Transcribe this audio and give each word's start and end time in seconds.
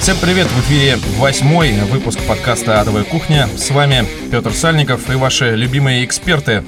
Всем 0.00 0.16
привет! 0.22 0.46
В 0.46 0.60
эфире 0.60 0.96
восьмой 1.18 1.72
выпуск 1.82 2.18
подкаста 2.26 2.80
«Адовая 2.80 3.04
кухня». 3.04 3.46
С 3.58 3.68
вами 3.68 4.06
Петр 4.30 4.54
Сальников 4.54 5.10
и 5.10 5.16
ваши 5.16 5.54
любимые 5.54 6.02
эксперты 6.06 6.64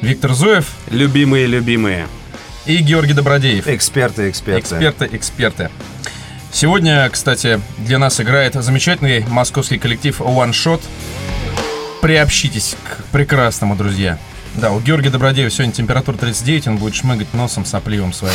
Виктор 0.00 0.32
Зуев 0.34 0.74
Любимые-любимые. 0.90 2.08
и 2.66 2.78
Георгий 2.78 3.12
Добродеев. 3.12 3.68
Эксперты, 3.68 4.28
эксперты. 4.28 4.60
Эксперты, 4.60 5.08
эксперты. 5.12 5.70
Сегодня, 6.52 7.08
кстати, 7.10 7.60
для 7.78 7.98
нас 8.00 8.20
играет 8.20 8.54
замечательный 8.54 9.24
московский 9.28 9.78
коллектив 9.78 10.20
One 10.20 10.50
Shot. 10.50 10.80
Приобщитесь 12.02 12.74
к 12.82 13.04
прекрасному, 13.12 13.76
друзья. 13.76 14.18
Да, 14.56 14.70
у 14.70 14.80
Георгия 14.80 15.10
Добродеева 15.10 15.50
сегодня 15.50 15.72
температура 15.72 16.16
39, 16.16 16.68
он 16.68 16.76
будет 16.76 16.94
шмыгать 16.94 17.34
носом 17.34 17.64
сопливым 17.64 18.12
своим. 18.12 18.34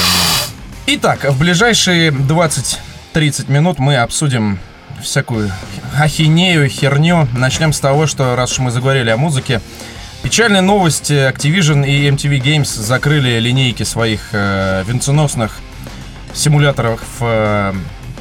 Итак, 0.85 1.23
в 1.23 1.39
ближайшие 1.39 2.11
20-30 2.11 3.49
минут 3.49 3.79
мы 3.79 3.95
обсудим 3.95 4.59
всякую 5.01 5.49
ахинею, 5.97 6.67
херню. 6.67 7.27
Начнем 7.33 7.71
с 7.71 7.79
того, 7.79 8.05
что 8.05 8.35
раз 8.35 8.51
уж 8.51 8.59
мы 8.59 8.71
заговорили 8.71 9.09
о 9.09 9.17
музыке, 9.17 9.61
печальная 10.21 10.61
новость, 10.61 11.09
Activision 11.09 11.87
и 11.87 12.09
MTV 12.09 12.41
Games 12.41 12.65
закрыли 12.65 13.39
линейки 13.39 13.83
своих 13.83 14.29
э, 14.33 14.83
венценосных 14.85 15.59
симуляторов 16.33 17.01
э, 17.21 17.73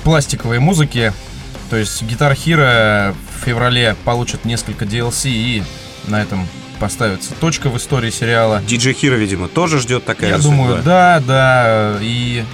пластиковой 0.04 0.60
музыки. 0.60 1.12
То 1.68 1.76
есть 1.76 2.02
Guitar 2.02 2.36
Hero 2.36 3.12
в 3.12 3.44
феврале 3.44 3.96
получит 4.04 4.44
несколько 4.44 4.84
DLC 4.84 5.30
и 5.30 5.64
на 6.06 6.22
этом 6.22 6.46
поставится 6.78 7.34
точка 7.34 7.68
в 7.70 7.76
истории 7.76 8.10
сериала. 8.10 8.62
Диджей 8.66 8.94
Хиро, 8.94 9.14
видимо, 9.16 9.48
тоже 9.48 9.78
ждет 9.80 10.04
такая 10.04 10.30
Я 10.30 10.38
думаю, 10.38 10.76
судьба. 10.76 10.84
да, 10.84 11.22
да, 11.26 11.98
и 12.00 12.44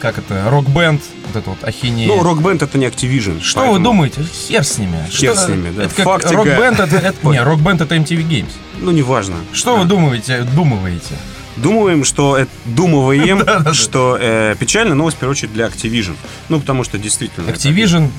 как 0.00 0.18
это, 0.18 0.44
рок-бенд, 0.48 1.02
вот 1.26 1.36
это 1.36 1.50
вот 1.50 1.64
ахинея. 1.64 2.06
Ну, 2.08 2.22
рок-бенд 2.22 2.62
это 2.62 2.78
не 2.78 2.86
Activision. 2.86 3.42
Что 3.42 3.60
поэтому- 3.60 3.72
вы 3.78 3.78
думаете? 3.84 4.22
Хер 4.48 4.62
с 4.64 4.78
ними. 4.78 4.98
Хер 5.10 5.34
Что- 5.34 5.46
с 5.46 5.48
ними, 5.48 5.70
да. 5.76 5.84
Это 5.84 5.94
как 5.94 6.04
Фактика. 6.04 6.34
рок-бенд, 6.34 6.78
это, 6.80 6.96
это- 6.96 7.26
не, 7.28 7.42
рок-бенд 7.42 7.80
это 7.80 7.96
MTV 7.96 8.22
Games. 8.28 8.50
Ну, 8.80 8.90
неважно. 8.92 9.36
Что 9.52 9.76
вы 9.76 9.86
думаете, 9.86 10.42
думаете? 10.54 11.14
Думаем, 11.56 12.04
что 12.04 12.36
это, 12.36 12.50
думываем, 12.66 13.42
что 13.74 14.16
э, 14.20 14.54
печальная 14.60 14.94
новость, 14.94 15.16
в 15.16 15.20
первую 15.20 15.32
очередь, 15.32 15.52
для 15.52 15.66
Activision. 15.66 16.14
Ну, 16.48 16.60
потому 16.60 16.84
что 16.84 16.98
действительно... 16.98 17.50
Activision, 17.50 18.10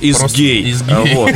Из 0.00 0.16
Просто 0.16 0.38
гей. 0.38 0.62
из 0.70 0.82
гей. 0.82 1.14
Вот. 1.14 1.32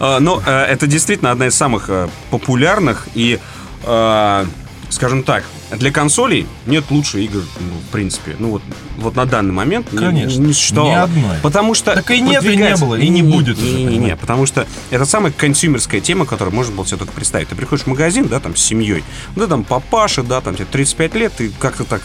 А, 0.00 0.18
Но 0.20 0.42
э, 0.44 0.50
это 0.64 0.86
действительно 0.86 1.30
одна 1.30 1.46
из 1.48 1.54
самых 1.54 1.86
э, 1.88 2.08
популярных 2.30 3.08
и, 3.14 3.38
э, 3.84 4.46
скажем 4.90 5.22
так, 5.22 5.44
для 5.70 5.90
консолей 5.90 6.46
нет 6.66 6.84
лучше 6.90 7.22
игр, 7.24 7.40
ну, 7.58 7.78
в 7.88 7.90
принципе. 7.92 8.36
Ну 8.38 8.50
вот, 8.50 8.62
вот 8.98 9.16
на 9.16 9.24
данный 9.24 9.52
момент 9.52 9.92
не- 9.92 9.98
Конечно. 9.98 10.40
не 10.40 10.52
существовало. 10.52 10.90
Ни 10.92 10.94
одной. 10.94 11.36
Потому 11.42 11.74
что 11.74 11.94
Так 11.94 12.10
и 12.12 12.20
нет, 12.20 12.44
и 12.44 12.56
не 12.56 12.76
было, 12.76 12.94
и 12.94 13.08
не 13.08 13.22
будет 13.22 13.58
уже, 13.58 13.66
Не, 13.66 13.72
не, 13.74 13.82
не, 13.84 13.88
понимаете. 13.90 14.16
потому 14.16 14.46
что 14.46 14.66
это 14.90 15.04
самая 15.04 15.32
консюмерская 15.32 16.00
тема, 16.00 16.26
которую 16.26 16.54
можно 16.54 16.74
было 16.76 16.86
себе 16.86 16.98
только 16.98 17.12
представить. 17.12 17.48
Ты 17.48 17.56
приходишь 17.56 17.84
в 17.84 17.88
магазин, 17.88 18.28
да, 18.28 18.38
там, 18.40 18.54
с 18.54 18.62
семьей, 18.62 19.02
да, 19.34 19.46
там, 19.48 19.64
папаша, 19.64 20.22
да, 20.22 20.40
там, 20.40 20.54
тебе 20.54 20.66
35 20.70 21.14
лет, 21.14 21.32
ты 21.36 21.50
как-то 21.58 21.84
так, 21.84 22.02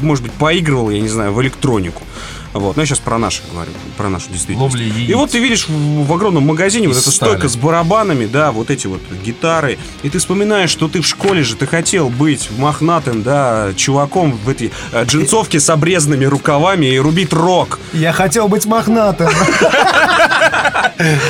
может 0.00 0.22
быть, 0.22 0.32
поигрывал, 0.32 0.90
я 0.90 1.00
не 1.00 1.08
знаю, 1.08 1.32
в 1.32 1.42
электронику. 1.42 2.02
Вот, 2.58 2.76
ну 2.76 2.82
я 2.82 2.86
сейчас 2.86 2.98
про 2.98 3.18
наших 3.18 3.50
говорю, 3.52 3.70
про 3.96 4.08
нашу 4.08 4.30
действительность. 4.30 4.74
Ловля 4.74 4.86
яиц. 4.86 5.10
И 5.10 5.14
вот 5.14 5.30
ты 5.30 5.38
видишь 5.38 5.68
в, 5.68 6.04
в 6.06 6.12
огромном 6.12 6.46
магазине 6.46 6.88
вот 6.88 6.96
Из 6.96 7.02
эта 7.02 7.10
стали. 7.10 7.30
стойка 7.30 7.48
с 7.48 7.56
барабанами, 7.56 8.26
да, 8.26 8.52
вот 8.52 8.70
эти 8.70 8.86
вот 8.86 9.00
гитары, 9.24 9.78
и 10.02 10.10
ты 10.10 10.18
вспоминаешь, 10.18 10.70
что 10.70 10.88
ты 10.88 11.00
в 11.00 11.06
школе 11.06 11.42
же, 11.42 11.56
ты 11.56 11.66
хотел 11.66 12.08
быть 12.08 12.48
мохнатым, 12.58 13.22
да, 13.22 13.70
чуваком 13.76 14.32
в 14.32 14.48
этой 14.48 14.72
э, 14.92 15.04
джинсовке 15.04 15.60
с 15.60 15.70
обрезанными 15.70 16.24
рукавами 16.24 16.86
и 16.86 16.98
рубить 16.98 17.32
рок 17.32 17.78
Я 17.92 18.12
хотел 18.12 18.48
быть 18.48 18.66
мохнатым. 18.66 19.28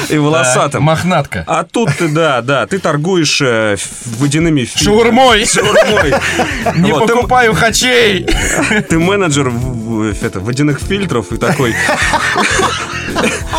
и 0.08 0.18
волосатым. 0.18 0.82
мохнатка. 0.82 1.44
А 1.46 1.64
тут 1.64 1.90
ты, 1.96 2.08
да, 2.08 2.40
да, 2.42 2.66
ты 2.66 2.78
торгуешь 2.78 3.40
э, 3.40 3.76
водяными 4.18 4.68
Шаурмой. 4.74 5.46
Шаурмой. 5.46 6.14
Не 6.76 6.92
покупаю 6.92 7.54
хачей. 7.54 8.26
Ты 8.88 8.98
менеджер 8.98 9.50
водяных 9.50 10.80
фильтров 10.80 11.32
и 11.32 11.36
такой... 11.36 11.74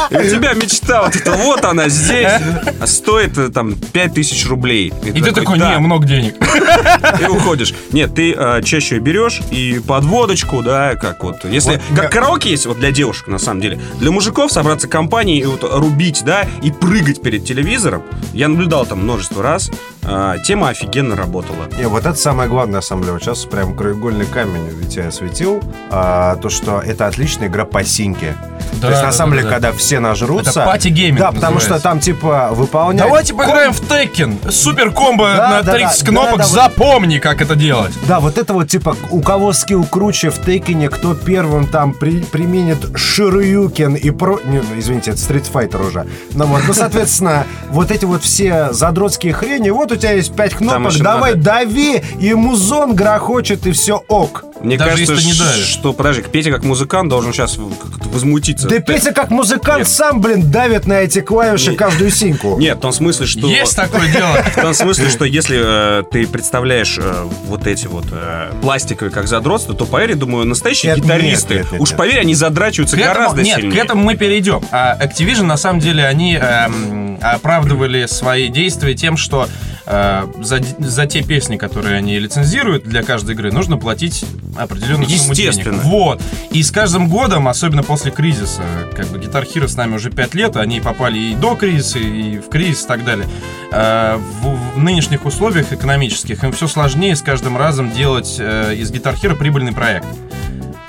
И 0.10 0.16
у 0.16 0.24
тебя 0.24 0.54
мечта 0.54 1.04
вот 1.04 1.16
эта, 1.16 1.32
вот 1.34 1.66
она 1.66 1.90
здесь, 1.90 2.32
а 2.80 2.88
стоит 2.88 3.38
э, 3.38 3.50
там 3.50 3.76
5000 3.76 4.48
рублей. 4.48 4.94
И 5.04 5.22
ты 5.22 5.32
такой, 5.32 5.60
«Да». 5.60 5.74
не, 5.74 5.80
много 5.80 6.06
денег. 6.06 6.36
и 7.20 7.26
уходишь. 7.26 7.74
Нет, 7.92 8.16
ты 8.16 8.34
э, 8.34 8.62
чаще 8.64 9.00
берешь 9.00 9.42
и 9.52 9.80
под 9.86 10.06
водочку, 10.06 10.62
да, 10.62 10.96
как 10.96 11.24
вот. 11.24 11.46
Если 11.46 11.82
Вот 11.90 12.00
как 12.00 12.12
караоке 12.12 12.50
есть, 12.50 12.66
вот 12.66 12.80
для 12.80 12.92
девушек, 12.92 13.28
на 13.28 13.38
самом 13.38 13.62
деле. 13.62 13.80
Для 14.00 14.12
мужиков 14.12 14.52
собраться 14.52 14.88
компанией 14.88 15.42
и 15.42 15.46
вот 15.50 15.64
рубить, 15.64 16.24
да, 16.26 16.48
и 16.62 16.72
прыгать 16.72 17.22
перед 17.22 17.46
телевизором. 17.46 18.04
Я 18.34 18.48
наблюдал 18.48 18.86
там 18.86 19.04
множество 19.04 19.44
раз. 19.44 19.72
Э, 20.10 20.36
тема 20.46 20.70
офигенно 20.70 21.16
работала. 21.16 21.68
Не, 21.78 21.88
вот 21.88 22.06
это 22.06 22.16
самое 22.16 22.50
главное, 22.50 22.76
на 22.76 22.82
самом 22.82 23.02
деле. 23.04 23.14
Вот 23.14 23.24
сейчас 23.24 23.46
прям 23.46 23.76
краеугольный 23.76 24.26
камень 24.26 24.68
ведь 24.70 24.96
я 24.96 25.08
осветил. 25.08 25.62
а, 25.92 26.36
то, 26.38 26.50
что 26.50 26.80
это 26.80 27.08
отличная 27.08 27.48
игра 27.48 27.66
по 27.66 27.84
синьке. 27.84 28.36
Да, 28.74 28.88
то 28.88 28.90
есть, 28.90 29.02
да, 29.02 29.08
на 29.08 29.12
самом 29.12 29.34
деле, 29.34 29.44
да. 29.46 29.50
когда 29.50 29.72
все 29.74 30.00
нажрутся... 30.00 30.52
Это 30.52 30.66
party 30.66 30.90
gaming 30.90 31.20
Да, 31.20 31.32
потому 31.32 31.60
что 31.60 31.80
там, 31.80 32.00
типа, 32.00 32.50
выполнять... 32.52 33.04
Давайте 33.04 33.34
поиграем 33.34 33.74
в 33.74 33.80
Tekken. 33.82 34.38
Супер 34.50 34.92
комбо 34.92 35.34
Да, 35.36 35.50
на 35.50 35.62
да, 35.64 35.74
30 35.74 36.00
да, 36.02 36.06
кнопок. 36.08 36.32
да, 36.32 36.38
да, 36.38 36.44
вот. 36.44 36.54
Запомни, 36.54 37.18
как 37.18 37.42
это 37.42 37.56
делать. 37.56 37.94
Да, 38.08 38.20
вот 38.20 38.38
это 38.38 38.54
вот, 38.54 38.70
типа, 38.70 38.96
у 39.10 39.22
кого 39.22 39.54
скилл 39.54 39.84
круче 39.86 40.30
в 40.30 40.40
Tekken, 40.44 40.90
кто 40.90 41.14
первым 41.16 41.68
там 41.68 41.94
при- 41.94 42.22
применит 42.22 42.96
Shoryuken 42.96 43.96
и 43.96 44.12
про... 44.12 44.40
Не, 44.46 44.60
ну, 44.60 44.80
извините, 44.80 45.12
это 45.12 45.20
Street 45.20 45.52
Fighter 45.52 45.88
уже. 45.88 46.06
Ну 46.32 46.46
вот, 46.46 46.62
ну, 46.68 46.74
соответственно, 46.74 47.46
вот 47.70 47.92
эти 47.92 48.06
вот 48.06 48.24
все 48.24 48.72
задротские 48.72 49.34
хрени, 49.34 49.72
вот 49.72 49.92
у 49.92 49.96
тебя 50.00 50.14
есть 50.14 50.36
пять 50.36 50.54
кнопок, 50.54 50.94
давай 50.98 51.32
надо- 51.36 51.44
дави, 51.44 52.02
и 52.20 52.34
музон 52.34 52.96
грохочет, 52.96 53.66
и 53.68 53.72
все 53.72 54.04
ок. 54.08 54.46
Мне 54.62 54.78
Даже 54.78 54.92
кажется, 54.92 55.14
если 55.14 55.26
не 55.28 55.34
давишь. 55.38 55.68
что, 55.68 55.94
подожди, 55.94 56.22
Петя 56.22 56.52
как 56.52 56.64
музыкант 56.66 57.10
должен 57.10 57.32
сейчас 57.32 57.58
возмутиться. 57.58 58.68
Да 58.68 58.76
Ты- 58.76 58.82
Петя 58.82 59.14
как 59.14 59.30
музыкант 59.30 59.80
Нет. 59.80 59.88
сам, 59.88 60.20
блин, 60.20 60.52
давит 60.52 60.86
на 60.86 60.96
эти 60.96 61.22
клавиши 61.22 61.70
Нет. 61.72 61.80
каждую 61.80 62.12
синьку. 62.12 62.58
Нет, 62.60 62.78
в 62.78 62.82
том 62.82 62.92
смысле, 62.92 63.26
что... 63.26 63.48
Есть 63.48 63.76
такое 63.78 64.12
дело. 64.12 64.34
В 64.56 64.62
том 64.62 64.74
смысле, 64.74 65.10
что 65.10 65.24
если 65.24 65.58
э, 65.62 66.04
ты 66.12 66.28
представляешь 66.28 66.98
э, 67.02 67.26
вот 67.46 67.68
эти 67.68 67.88
вот 67.88 68.06
э, 68.12 68.52
пластиковые 68.62 69.12
как 69.14 69.28
задротство, 69.30 69.74
то 69.74 69.86
поверь, 69.86 70.10
я 70.12 70.16
думаю, 70.18 70.46
настоящие 70.46 70.94
Нет, 70.94 71.06
гитаристы, 71.06 71.54
нет, 71.54 71.64
нет, 71.64 71.72
нет, 71.72 71.82
уж 71.82 71.90
нет. 71.92 71.98
поверь, 71.98 72.20
они 72.20 72.36
задрачиваются 72.36 72.98
К 72.98 73.00
этому- 73.00 73.14
гораздо 73.16 73.42
нет, 73.42 73.58
сильнее. 73.60 73.80
к 73.80 73.84
этому 73.86 74.04
мы 74.04 74.16
перейдем. 74.18 74.62
А 74.72 74.98
Activision, 75.02 75.44
на 75.44 75.56
самом 75.58 75.80
деле, 75.80 76.06
они 76.06 76.36
эм, 76.36 77.18
оправдывали 77.22 78.08
свои 78.08 78.50
действия 78.50 78.94
тем, 78.94 79.16
что 79.16 79.48
э, 79.90 80.28
за, 80.42 80.62
за 80.80 81.06
те 81.08 81.24
песни, 81.24 81.58
которые 81.58 81.98
они 81.98 82.18
лицензируют 82.18 82.84
для 82.84 83.04
каждой 83.04 83.36
игры, 83.36 83.52
нужно 83.52 83.78
платить 83.78 84.24
определенную 84.58 85.10
сумму 85.10 85.34
денег. 85.34 85.84
Вот. 85.84 86.22
И 86.52 86.64
с 86.64 86.72
каждым 86.72 87.10
годом, 87.10 87.48
особенно 87.48 87.84
после 87.84 88.12
кризиса, 88.12 88.62
как 88.96 89.08
бы 89.08 89.18
Guitar 89.18 89.46
Hero 89.46 89.68
с 89.68 89.76
нами 89.76 89.96
уже 89.96 90.12
5 90.12 90.34
лет, 90.36 90.56
они 90.56 90.80
попали 90.80 91.18
и 91.18 91.36
до 91.36 91.56
кризиса, 91.56 92.00
и 92.00 92.38
в 92.38 92.50
кризис 92.50 92.86
и 92.86 92.88
так 92.88 93.04
далее. 93.04 93.28
Э, 93.72 94.18
в, 94.42 94.76
в 94.76 94.78
нынешних 94.78 95.26
условиях 95.26 95.74
экономических 95.74 96.44
им 96.44 96.52
все 96.52 96.68
сложнее 96.68 97.16
с 97.16 97.22
каждым 97.22 97.58
разом 97.58 97.92
делать 97.92 98.38
э, 98.40 98.76
из 98.76 98.92
Guitar 98.92 99.16
Hero 99.16 99.36
прибыльный 99.36 99.74
проект. 99.74 100.08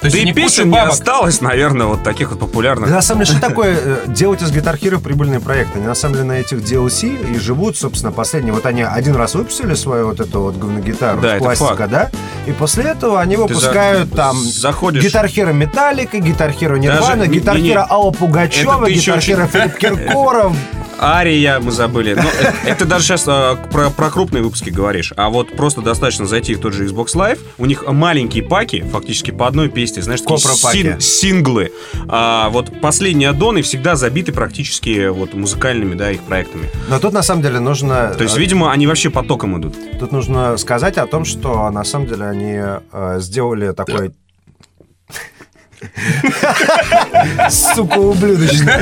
То 0.00 0.06
есть 0.06 0.16
Да 0.16 0.22
и 0.22 0.32
песен 0.32 0.70
не 0.70 0.78
осталось, 0.80 1.42
наверное, 1.42 1.86
вот 1.86 2.02
таких 2.02 2.30
вот 2.30 2.40
популярных. 2.40 2.88
Да, 2.88 2.96
на 2.96 3.02
самом 3.02 3.24
деле, 3.24 3.36
что 3.38 3.48
такое 3.48 3.76
э, 3.78 3.96
делать 4.06 4.40
из 4.42 4.50
Hero 4.76 4.98
прибыльные 4.98 5.40
проекты? 5.40 5.78
Они 5.78 5.86
на 5.86 5.94
самом 5.94 6.14
деле 6.14 6.24
на 6.26 6.32
этих 6.40 6.58
DLC 6.58 7.34
и 7.34 7.38
живут, 7.38 7.76
собственно, 7.76 8.10
последние. 8.10 8.54
Вот 8.54 8.64
они 8.64 8.82
один 8.82 9.14
раз 9.14 9.34
выпустили 9.34 9.74
свою 9.74 10.06
вот 10.08 10.20
эту 10.20 10.40
вот 10.40 10.56
говногитару 10.56 11.20
Да, 11.20 11.36
пластика, 11.36 11.76
факт. 11.76 11.90
да? 11.90 12.10
И 12.46 12.52
после 12.52 12.84
этого 12.84 13.20
они 13.20 13.36
выпускают 13.36 14.08
за- 14.08 14.16
там 14.16 14.36
заходишь- 14.38 15.04
Metallica, 15.52 16.12
Guitar 16.18 16.56
Hero 16.58 16.78
Nirvana, 16.78 17.26
Даже. 17.26 17.30
Hero 17.60 17.86
Алла 17.90 18.10
Пугачева, 18.10 18.86
Hero 18.88 19.46
Филипп 19.48 19.76
Киркоров. 19.76 20.56
Ария 21.00 21.60
мы 21.60 21.72
забыли. 21.72 22.14
Но 22.14 22.22
э, 22.22 22.52
это 22.66 22.84
даже 22.84 23.04
сейчас 23.04 23.22
про, 23.24 23.90
про 23.90 24.10
крупные 24.10 24.42
выпуски 24.42 24.70
говоришь. 24.70 25.12
А 25.16 25.30
вот 25.30 25.56
просто 25.56 25.80
достаточно 25.80 26.26
зайти 26.26 26.54
в 26.54 26.60
тот 26.60 26.74
же 26.74 26.86
Xbox 26.86 27.14
Live. 27.14 27.38
У 27.58 27.66
них 27.66 27.86
маленькие 27.86 28.44
паки, 28.44 28.82
фактически 28.82 29.30
по 29.30 29.46
одной 29.46 29.68
песне, 29.68 30.02
знаешь, 30.02 30.20
такие 30.20 30.38
син- 30.38 31.00
синглы. 31.00 31.72
А 32.08 32.50
вот 32.50 32.80
последние 32.80 33.30
аддоны 33.30 33.62
всегда 33.62 33.96
забиты 33.96 34.32
практически 34.32 35.08
вот 35.08 35.34
музыкальными, 35.34 35.94
да, 35.94 36.10
их 36.10 36.20
проектами. 36.20 36.68
Но 36.88 36.98
тут 36.98 37.12
на 37.12 37.22
самом 37.22 37.42
деле 37.42 37.60
нужно... 37.60 38.14
То 38.16 38.24
есть, 38.24 38.36
э, 38.36 38.40
видимо, 38.40 38.70
они 38.70 38.86
вообще 38.86 39.10
потоком 39.10 39.58
идут. 39.58 39.76
Тут 39.98 40.12
нужно 40.12 40.56
сказать 40.58 40.98
о 40.98 41.06
том, 41.06 41.24
что 41.24 41.70
на 41.70 41.84
самом 41.84 42.06
деле 42.06 42.26
они 42.26 42.58
э, 42.92 43.16
сделали 43.20 43.72
такой... 43.72 44.12
Сука, 47.48 47.98
ублюдочный. 47.98 48.74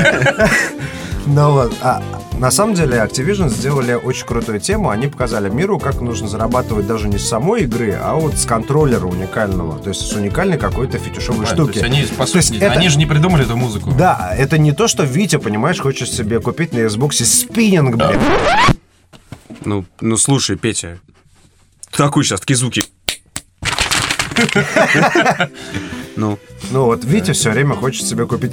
Ну 1.30 1.52
вот, 1.52 1.76
а 1.82 2.02
на 2.38 2.50
самом 2.50 2.74
деле 2.74 2.96
Activision 2.96 3.50
сделали 3.50 3.92
очень 3.92 4.24
крутую 4.26 4.60
тему. 4.60 4.88
Они 4.88 5.08
показали 5.08 5.50
миру, 5.50 5.78
как 5.78 6.00
нужно 6.00 6.26
зарабатывать 6.26 6.86
даже 6.86 7.06
не 7.08 7.18
с 7.18 7.28
самой 7.28 7.64
игры, 7.64 7.92
а 8.00 8.14
вот 8.14 8.34
с 8.38 8.46
контроллера 8.46 9.04
уникального. 9.04 9.78
То 9.78 9.90
есть 9.90 10.00
с 10.00 10.12
уникальной 10.14 10.56
какой-то 10.56 10.98
фетишевой 10.98 11.44
А, 11.44 11.48
штуки. 11.48 11.78
То 11.80 11.86
есть 11.86 11.94
они, 11.94 12.02
по 12.16 12.24
То 12.26 12.38
есть 12.38 12.48
сути, 12.48 12.58
это- 12.58 12.72
они 12.72 12.88
же 12.88 12.96
не 12.98 13.04
придумали 13.04 13.44
эту 13.44 13.56
музыку. 13.56 13.90
Да, 13.96 14.34
это 14.38 14.56
не 14.56 14.72
то, 14.72 14.88
что 14.88 15.04
Витя, 15.04 15.36
понимаешь, 15.36 15.78
хочет 15.78 16.10
себе 16.10 16.40
купить 16.40 16.72
на 16.72 16.78
Xbox 16.78 17.12
спиннинг, 17.24 17.96
блин. 17.96 18.18
Ну, 19.66 19.84
ну 20.00 20.16
слушай, 20.16 20.56
Петя, 20.56 20.98
такой 21.90 22.24
сейчас 22.24 22.40
такие 22.40 22.56
звуки. 22.56 22.84
Ну, 26.16 26.36
Ну 26.72 26.84
вот 26.86 27.04
Витя 27.04 27.30
все 27.32 27.50
время 27.50 27.76
хочет 27.76 28.04
себе 28.06 28.26
купить... 28.26 28.52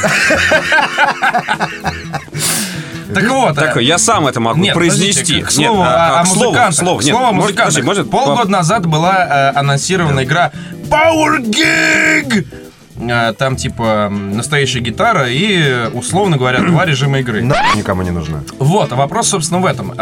Так 3.12 3.28
вот, 3.28 3.56
так, 3.56 3.76
э, 3.76 3.82
я 3.82 3.98
сам 3.98 4.28
это 4.28 4.38
могу 4.38 4.60
Нет, 4.60 4.72
произнести. 4.74 5.40
к, 5.42 5.48
к 5.48 5.56
Нет, 5.56 5.66
слову, 5.66 5.82
а, 5.82 6.18
о, 6.18 6.20
о 6.20 6.22
к 6.22 6.26
слову, 6.28 6.54
слову, 6.72 7.00
нет, 7.00 7.10
слову 7.16 7.32
музыкантах. 7.32 7.84
может, 7.84 8.10
Полгода 8.10 8.48
назад 8.50 8.86
была 8.86 9.50
э, 9.52 9.58
анонсирована 9.58 10.22
игра 10.22 10.52
Power 10.88 11.40
Gig! 11.42 12.46
Э, 13.00 13.32
Там, 13.36 13.56
типа, 13.56 14.08
настоящая 14.10 14.78
гитара 14.78 15.28
и, 15.28 15.58
э, 15.58 15.88
условно 15.88 16.36
говоря, 16.36 16.60
два 16.60 16.84
режима 16.86 17.18
игры. 17.18 17.42
нахуй 17.42 17.78
никому 17.80 18.02
не 18.02 18.10
нужна. 18.10 18.42
Вот, 18.60 18.92
а 18.92 18.94
вопрос, 18.94 19.28
собственно, 19.28 19.60
в 19.60 19.66
этом. 19.66 19.92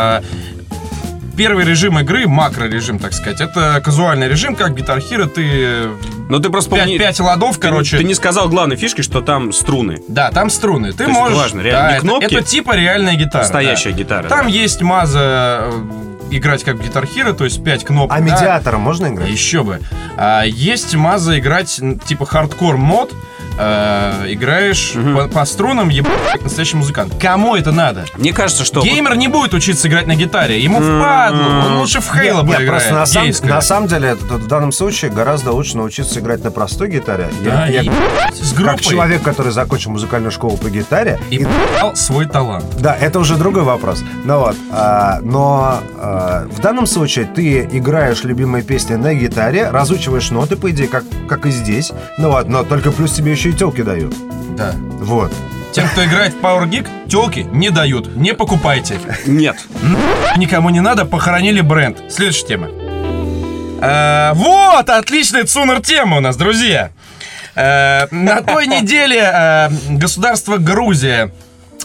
Первый 1.39 1.65
режим 1.65 1.97
игры, 2.01 2.27
макро-режим, 2.27 2.99
так 2.99 3.13
сказать, 3.13 3.41
это 3.41 3.81
казуальный 3.85 4.27
режим, 4.27 4.57
как 4.57 4.73
Guitar 4.73 4.99
Hero, 4.99 5.29
ты 5.29 5.89
Ну 6.29 6.41
ты 6.41 6.51
просто 6.51 6.71
5, 6.75 6.81
помни... 6.81 7.29
ладов, 7.29 7.55
ты- 7.55 7.63
короче. 7.63 7.97
Ты 7.97 8.03
не 8.03 8.15
сказал 8.15 8.49
главной 8.49 8.75
фишки, 8.75 9.03
что 9.03 9.21
там 9.21 9.53
струны. 9.53 10.03
Да, 10.09 10.33
там 10.33 10.51
струны. 10.51 10.93
Ты 10.93 11.05
есть 11.05 11.15
можешь... 11.15 11.39
важно, 11.39 11.61
реально, 11.61 11.81
да, 11.81 11.89
не 11.91 11.95
это- 11.95 12.01
кнопки, 12.01 12.35
Это, 12.35 12.43
типа 12.43 12.75
реальная 12.75 13.15
гитара. 13.15 13.43
Настоящая 13.45 13.93
да. 13.93 13.99
гитара. 13.99 14.29
Там 14.29 14.47
да. 14.47 14.53
есть 14.53 14.83
маза 14.83 15.61
э, 15.63 15.83
играть 16.33 16.65
как 16.65 16.75
Guitar 16.75 17.09
Hero, 17.09 17.33
то 17.33 17.45
есть 17.45 17.63
5 17.63 17.85
кнопок. 17.85 18.17
А 18.17 18.21
да. 18.21 18.25
медиатором 18.25 18.81
можно 18.81 19.07
играть? 19.07 19.31
Еще 19.31 19.63
бы. 19.63 19.79
А, 20.17 20.43
есть 20.43 20.97
маза 20.97 21.39
играть 21.39 21.81
типа 22.05 22.27
hardcore 22.27 22.79
mode. 22.79 23.15
Э, 23.59 24.25
играешь 24.29 24.95
по, 25.15 25.29
по 25.29 25.45
струнам, 25.45 25.89
ебать, 25.89 26.13
как 26.33 26.43
настоящий 26.43 26.77
музыкант. 26.77 27.15
Кому 27.21 27.57
это 27.57 27.73
надо? 27.73 28.05
Мне 28.17 28.33
кажется, 28.33 28.65
что... 28.65 28.83
Геймер 28.83 29.17
не 29.17 29.29
будет 29.29 29.55
учиться 29.55 29.89
играть 29.89 30.07
на 30.07 30.15
гитаре. 30.15 30.61
Ему 30.61 30.79
впадлу. 30.81 31.43
Он 31.43 31.79
лучше 31.79 32.01
в 32.01 32.11
Halo 32.11 32.43
поиграет. 32.43 32.69
просто 32.69 32.95
на, 32.95 33.07
сам- 33.07 33.31
на 33.43 33.61
самом 33.61 33.89
деле, 33.89 34.15
в 34.15 34.47
данном 34.47 34.73
случае 34.73 35.11
гораздо 35.11 35.53
лучше 35.53 35.77
научиться 35.77 36.21
играть 36.21 36.43
на 36.45 36.51
простой 36.51 36.89
гитаре. 36.89 37.29
Да, 37.45 37.67
я, 37.67 37.83
и 37.83 37.87
я 37.87 37.93
с 38.33 38.53
как 38.53 38.59
группой. 38.59 38.85
человек, 38.85 39.23
который 39.23 39.53
закончил 39.53 39.91
музыкальную 39.91 40.31
школу 40.31 40.57
по 40.57 40.71
гитаре, 40.71 41.19
И 41.31 41.47
дал 41.81 41.97
свой 41.97 42.27
талант. 42.27 42.65
Да, 42.79 42.97
это 42.97 43.19
уже 43.19 43.37
другой 43.37 43.63
вопрос. 43.63 44.03
Ну 44.25 44.39
вот, 44.39 44.57
а, 44.71 45.19
но 45.23 45.81
а, 45.97 46.47
в 46.51 46.61
данном 46.61 46.87
случае 46.87 47.25
ты 47.27 47.69
играешь 47.73 48.25
любимые 48.25 48.63
песни 48.63 48.95
на 48.95 49.15
гитаре, 49.15 49.71
разучиваешь 49.71 50.31
ноты, 50.31 50.57
по 50.57 50.71
идее, 50.71 50.89
как, 50.89 51.05
как 51.29 51.47
и 51.47 51.51
здесь. 51.51 51.93
Ну 52.19 52.31
вот, 52.31 52.49
но 52.49 52.63
только 52.65 52.91
плюс 52.93 53.13
тебе 53.13 53.33
еще 53.33 53.48
и 53.49 53.53
телки 53.53 53.83
дают. 53.83 54.15
Да. 54.57 54.73
Вот. 55.01 55.33
Тем, 55.73 55.89
кто 55.89 56.05
играет 56.05 56.35
в 56.35 56.41
Power 56.41 56.69
Geek, 56.69 57.09
телки 57.09 57.47
не 57.53 57.71
дают. 57.71 58.17
Не 58.17 58.35
покупайте. 58.35 58.99
Нет. 59.27 59.57
Никому 60.37 60.71
не 60.71 60.81
надо, 60.81 61.05
похоронили 61.05 61.61
бренд. 61.61 61.99
Следующая 62.11 62.47
тема. 62.47 62.69
Э, 63.81 64.33
вот, 64.35 64.89
отличная 64.89 65.45
цунер 65.45 65.81
тема 65.81 66.17
у 66.17 66.21
нас, 66.21 66.37
друзья. 66.37 66.91
Э, 67.55 68.07
на 68.11 68.43
той 68.43 68.67
неделе 68.69 69.21
э, 69.21 69.69
государство 69.91 70.57
Грузия 70.57 71.33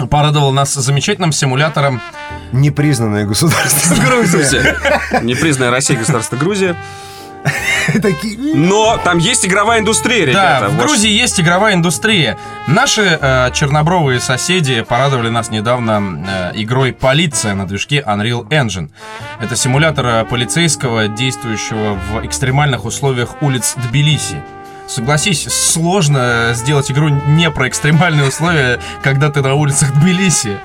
порадовало 0.09 0.51
нас 0.51 0.73
замечательным 0.73 1.31
симулятором. 1.31 2.01
Непризнанное 2.51 3.25
государство 3.25 3.95
Грузия. 4.05 4.77
Непризнанная 5.21 5.71
Россия, 5.71 5.97
государство 5.97 6.35
Грузия. 6.35 6.75
Такие... 8.01 8.37
Но 8.55 8.97
там 9.03 9.17
есть 9.17 9.45
игровая 9.45 9.79
индустрия, 9.79 10.25
Да, 10.33 10.57
ребята. 10.59 10.67
в 10.69 10.75
Вот 10.75 10.85
Грузии 10.85 11.09
есть 11.11 11.39
игровая 11.39 11.73
индустрия. 11.75 12.37
Наши 12.67 13.17
э, 13.19 13.51
чернобровые 13.53 14.19
соседи 14.19 14.81
порадовали 14.81 15.29
нас 15.29 15.49
недавно 15.49 16.51
э, 16.55 16.61
игрой 16.61 16.93
«Полиция» 16.93 17.53
на 17.55 17.67
движке 17.67 18.03
Unreal 18.05 18.47
Engine. 18.49 18.89
Это 19.41 19.55
симулятор 19.55 20.05
э, 20.05 20.25
полицейского, 20.25 21.07
действующего 21.07 21.97
в 22.11 22.25
экстремальных 22.25 22.85
условиях 22.85 23.41
улиц 23.41 23.75
Тбилиси. 23.75 24.41
Согласись, 24.87 25.47
сложно 25.49 26.51
сделать 26.53 26.91
игру 26.91 27.07
не 27.09 27.49
про 27.49 27.67
экстремальные 27.69 28.27
условия, 28.27 28.79
когда 29.01 29.29
ты 29.29 29.41
на 29.41 29.53
улицах 29.55 29.93
Тбилиси. 29.93 30.59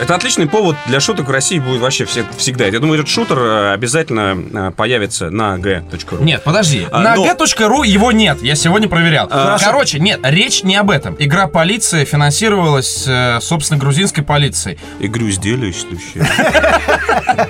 Это 0.00 0.14
отличный 0.14 0.46
повод 0.46 0.76
для 0.86 1.00
шуток 1.00 1.28
в 1.28 1.30
России 1.30 1.58
будет 1.58 1.80
вообще 1.80 2.04
все- 2.04 2.24
всегда. 2.36 2.66
Я 2.66 2.78
думаю, 2.78 3.00
этот 3.00 3.10
шутер 3.10 3.38
э, 3.38 3.72
обязательно 3.72 4.68
э, 4.68 4.70
появится 4.76 5.30
на 5.30 5.56
g.ru. 5.56 6.22
Нет, 6.22 6.42
подожди. 6.42 6.86
А, 6.90 7.00
на 7.02 7.16
но- 7.16 7.24
g.ru 7.24 7.86
его 7.86 8.12
нет. 8.12 8.42
Я 8.42 8.54
сегодня 8.54 8.88
проверял. 8.88 9.28
А, 9.30 9.58
Короче, 9.58 9.98
нет, 9.98 10.20
речь 10.22 10.62
не 10.62 10.76
об 10.76 10.90
этом. 10.90 11.16
Игра 11.18 11.46
полиция 11.48 12.04
финансировалась, 12.04 13.04
э, 13.06 13.38
собственно, 13.40 13.78
грузинской 13.80 14.24
полицией. 14.24 14.78
Игру 15.00 15.28
сделаешь, 15.30 15.76
следующее. 15.76 16.26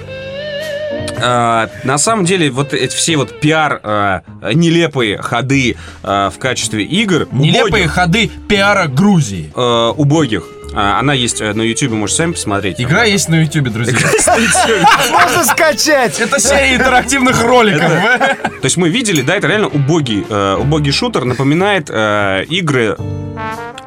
А, 1.23 1.69
На 1.85 1.99
самом 1.99 2.25
деле, 2.25 2.51
вот 2.51 2.73
эти 2.73 2.95
все 2.95 3.17
вот 3.19 3.41
пиар, 3.41 3.79
а, 3.83 4.23
нелепые 4.55 5.19
ходы 5.19 5.77
а, 6.03 6.31
в 6.31 6.39
качестве 6.39 6.83
игр, 6.85 7.29
Нелепые 7.31 7.67
убогих, 7.69 7.93
ходы 7.93 8.31
пиара 8.49 8.87
Грузии. 8.87 9.53
убогих. 9.55 10.45
А, 10.73 10.99
Она 11.01 11.13
есть 11.15 11.41
э, 11.41 11.53
на 11.53 11.63
YouTube, 11.63 11.93
можете 11.93 12.19
сами 12.19 12.33
посмотреть. 12.33 12.81
Игра 12.81 13.05
есть 13.05 13.29
на 13.29 13.43
Ютубе, 13.43 13.71
друзья. 13.71 13.97
Можно 15.11 15.45
скачать! 15.45 16.21
Это 16.21 16.39
серия 16.41 16.77
интерактивных 16.77 17.43
роликов. 17.43 17.91
То 17.91 18.65
есть 18.65 18.77
мы 18.77 18.89
видели, 18.89 19.23
да, 19.23 19.37
это 19.37 19.49
реально 19.49 19.69
убогий, 19.69 20.25
э, 20.29 20.57
убогий 20.61 20.93
шутер, 20.93 21.25
напоминает 21.25 21.89
э, 21.91 22.45
игры 22.49 22.97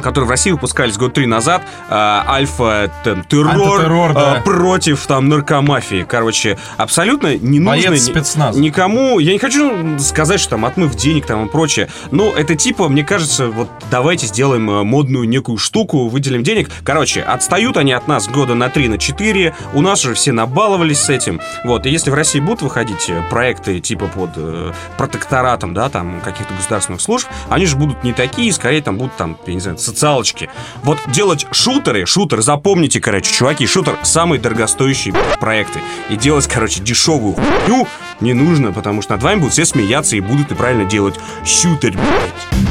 которые 0.04 0.28
в 0.28 0.30
России 0.30 0.52
выпускались 0.52 0.98
год 0.98 1.14
три 1.14 1.26
назад, 1.26 1.64
э, 1.90 1.94
альфа 1.94 2.92
там, 3.04 3.24
террор, 3.24 4.12
э, 4.12 4.14
да. 4.14 4.42
против 4.44 5.08
там 5.08 5.30
наркомафии. 5.30 6.06
Короче, 6.08 6.60
абсолютно 6.78 7.36
не 7.38 7.60
нужно 7.60 7.98
спецназа. 7.98 8.60
никому. 8.60 9.20
Я 9.20 9.32
не 9.32 9.40
хочу 9.40 9.98
сказать, 10.00 10.40
что 10.40 10.52
там 10.52 10.66
отмыв 10.66 10.94
денег 10.96 11.26
там 11.26 11.48
и 11.48 11.50
прочее. 11.50 11.88
Но 12.12 12.32
это 12.34 12.56
типа, 12.56 12.90
мне 12.90 13.04
кажется, 13.04 13.48
вот 13.48 13.70
давайте 13.90 14.28
сделаем 14.28 14.70
э, 14.70 14.84
модную 14.84 15.28
некую 15.28 15.58
штуку, 15.58 16.10
выделим 16.10 16.44
денег. 16.44 16.70
Короче, 16.84 17.22
отстают 17.22 17.78
они 17.78 17.94
от 17.94 18.08
нас 18.08 18.28
года 18.28 18.54
на 18.54 18.70
три, 18.70 18.90
на 18.90 18.98
четыре. 18.98 19.56
У 19.74 19.82
нас 19.82 20.02
же 20.02 20.14
все 20.14 20.34
набаловались 20.34 21.00
с 21.00 21.10
этим. 21.10 21.40
Вот, 21.64 21.86
и 21.86 21.90
если 21.90 22.12
в 22.12 22.14
России 22.14 22.40
будут 22.40 22.62
выходить 22.62 23.10
проекты 23.30 23.80
типа 23.80 24.08
под 24.08 24.32
э, 24.36 24.74
протекторатом, 24.98 25.74
да, 25.74 25.90
там 25.90 26.20
каких-то 26.20 26.54
государственных 26.54 27.02
служб, 27.02 27.28
они 27.50 27.66
же 27.66 27.78
будут 27.78 28.04
не 28.04 28.12
такие, 28.12 28.52
скорее 28.52 28.82
там 28.82 28.98
будут 28.98 29.16
там, 29.16 29.38
я 29.48 29.56
не 29.56 29.60
знаю, 29.60 29.78
социалочки. 29.78 30.50
Вот 30.84 30.98
делать 31.08 31.46
шутеры, 31.52 32.06
шутер, 32.06 32.42
запомните, 32.42 33.00
короче, 33.00 33.34
чуваки, 33.34 33.66
шутер 33.66 33.98
самые 34.04 34.40
дорогостоящие 34.40 35.14
проекты. 35.40 35.80
И 36.10 36.16
делать, 36.16 36.48
короче, 36.48 36.82
дешевую 36.82 37.36
хуйню 37.36 37.88
не 38.20 38.34
нужно, 38.34 38.72
потому 38.72 39.02
что 39.02 39.14
над 39.14 39.24
вами 39.24 39.40
будут 39.40 39.54
все 39.54 39.66
смеяться 39.66 40.16
и 40.16 40.22
будут 40.22 40.52
неправильно 40.52 40.86
делать 40.86 41.16
шутер, 41.46 41.92
блядь. 41.92 42.68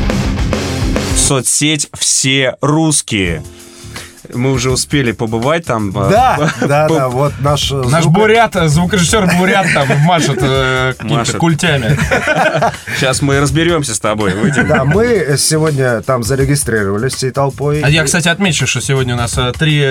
Соцсеть 1.17 1.89
все 1.95 2.57
русские. 2.61 3.43
Мы 4.33 4.53
уже 4.53 4.71
успели 4.71 5.13
побывать 5.13 5.67
там. 5.67 5.91
э, 5.91 6.11
Да, 6.11 6.51
да, 6.61 6.89
да, 6.89 7.09
вот 7.09 7.33
наш... 7.41 7.71
э, 7.73 7.83
Наш 7.89 8.07
бурят, 8.07 8.57
э, 8.57 8.69
звукорежиссер 8.69 9.37
бурят 9.39 9.67
там 9.75 9.89
машет 10.01 10.35
какими-то 10.99 11.05
Машет. 11.05 11.37
культями. 11.37 11.99
Сейчас 12.97 13.23
мы 13.23 13.41
разберемся 13.41 13.95
с 13.95 14.01
тобой. 14.01 14.35
выйдем. 14.35 14.69
Да, 14.69 14.85
мы 14.85 15.35
сегодня 15.39 16.01
там 16.03 16.23
зарегистрировались 16.23 17.15
всей 17.15 17.31
толпой. 17.31 17.81
А 17.83 17.89
я, 17.89 18.05
кстати, 18.05 18.29
отмечу, 18.29 18.67
что 18.67 18.81
сегодня 18.81 19.15
у 19.15 19.19
нас 19.19 19.39
три 19.59 19.85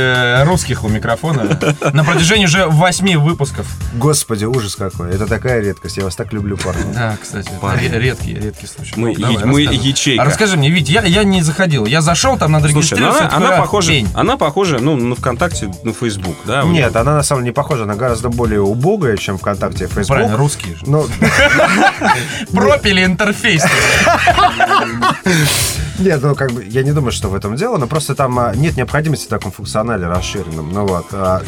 русских 0.43 0.83
у 0.83 0.89
микрофона 0.89 1.59
на 1.93 2.03
протяжении 2.03 2.45
уже 2.45 2.67
восьми 2.67 3.15
выпусков. 3.15 3.67
Господи, 3.93 4.45
ужас 4.45 4.75
какой. 4.75 5.13
Это 5.13 5.27
такая 5.27 5.61
редкость. 5.61 5.97
Я 5.97 6.05
вас 6.05 6.15
так 6.15 6.31
люблю, 6.33 6.57
парни. 6.57 6.93
Да, 6.93 7.17
кстати, 7.21 7.50
редкий, 7.93 8.33
редкий 8.33 8.67
случай. 8.67 8.93
Мы, 8.95 9.15
Ну, 9.17 9.45
мы 9.45 9.61
ячейка. 9.61 10.23
А 10.23 10.25
расскажи 10.25 10.57
мне, 10.57 10.69
Вить, 10.69 10.89
я, 10.89 11.03
я 11.03 11.23
не 11.23 11.41
заходил. 11.41 11.85
Я 11.85 12.01
зашел, 12.01 12.38
там 12.38 12.51
надо 12.51 12.69
Слушай, 12.69 12.97
ну 13.00 13.07
регистрироваться. 13.07 13.38
она, 13.38 13.57
похожа. 13.57 13.91
Она 14.21 14.37
похожа, 14.37 14.79
ну, 14.79 14.95
на 14.95 15.15
ВКонтакте, 15.15 15.71
на 15.83 15.93
Facebook, 15.93 16.35
да? 16.45 16.63
Нет, 16.63 16.95
она 16.95 17.15
на 17.15 17.23
самом 17.23 17.41
деле 17.41 17.51
не 17.51 17.53
похожа. 17.53 17.83
Она 17.83 17.95
гораздо 17.95 18.29
более 18.29 18.61
убогая, 18.61 19.17
чем 19.17 19.37
ВКонтакте 19.37 19.85
и 19.85 19.87
Facebook. 19.87 20.07
Правильно, 20.07 20.37
русские 20.37 20.75
же. 20.75 20.83
Ну, 20.85 21.07
Пропили 22.53 23.03
интерфейс. 23.03 23.63
нет, 25.99 26.21
ну 26.21 26.35
как 26.35 26.51
бы 26.51 26.63
я 26.65 26.83
не 26.83 26.91
думаю, 26.91 27.11
что 27.11 27.29
в 27.29 27.35
этом 27.35 27.55
дело, 27.55 27.77
но 27.77 27.87
просто 27.87 28.15
там 28.15 28.37
а, 28.39 28.53
нет 28.55 28.75
необходимости 28.77 29.25
в 29.25 29.29
таком 29.29 29.51
функционале 29.51 30.07
расширенном. 30.07 30.71
Ну 30.71 30.85
вот. 30.85 31.07
а, 31.11 31.41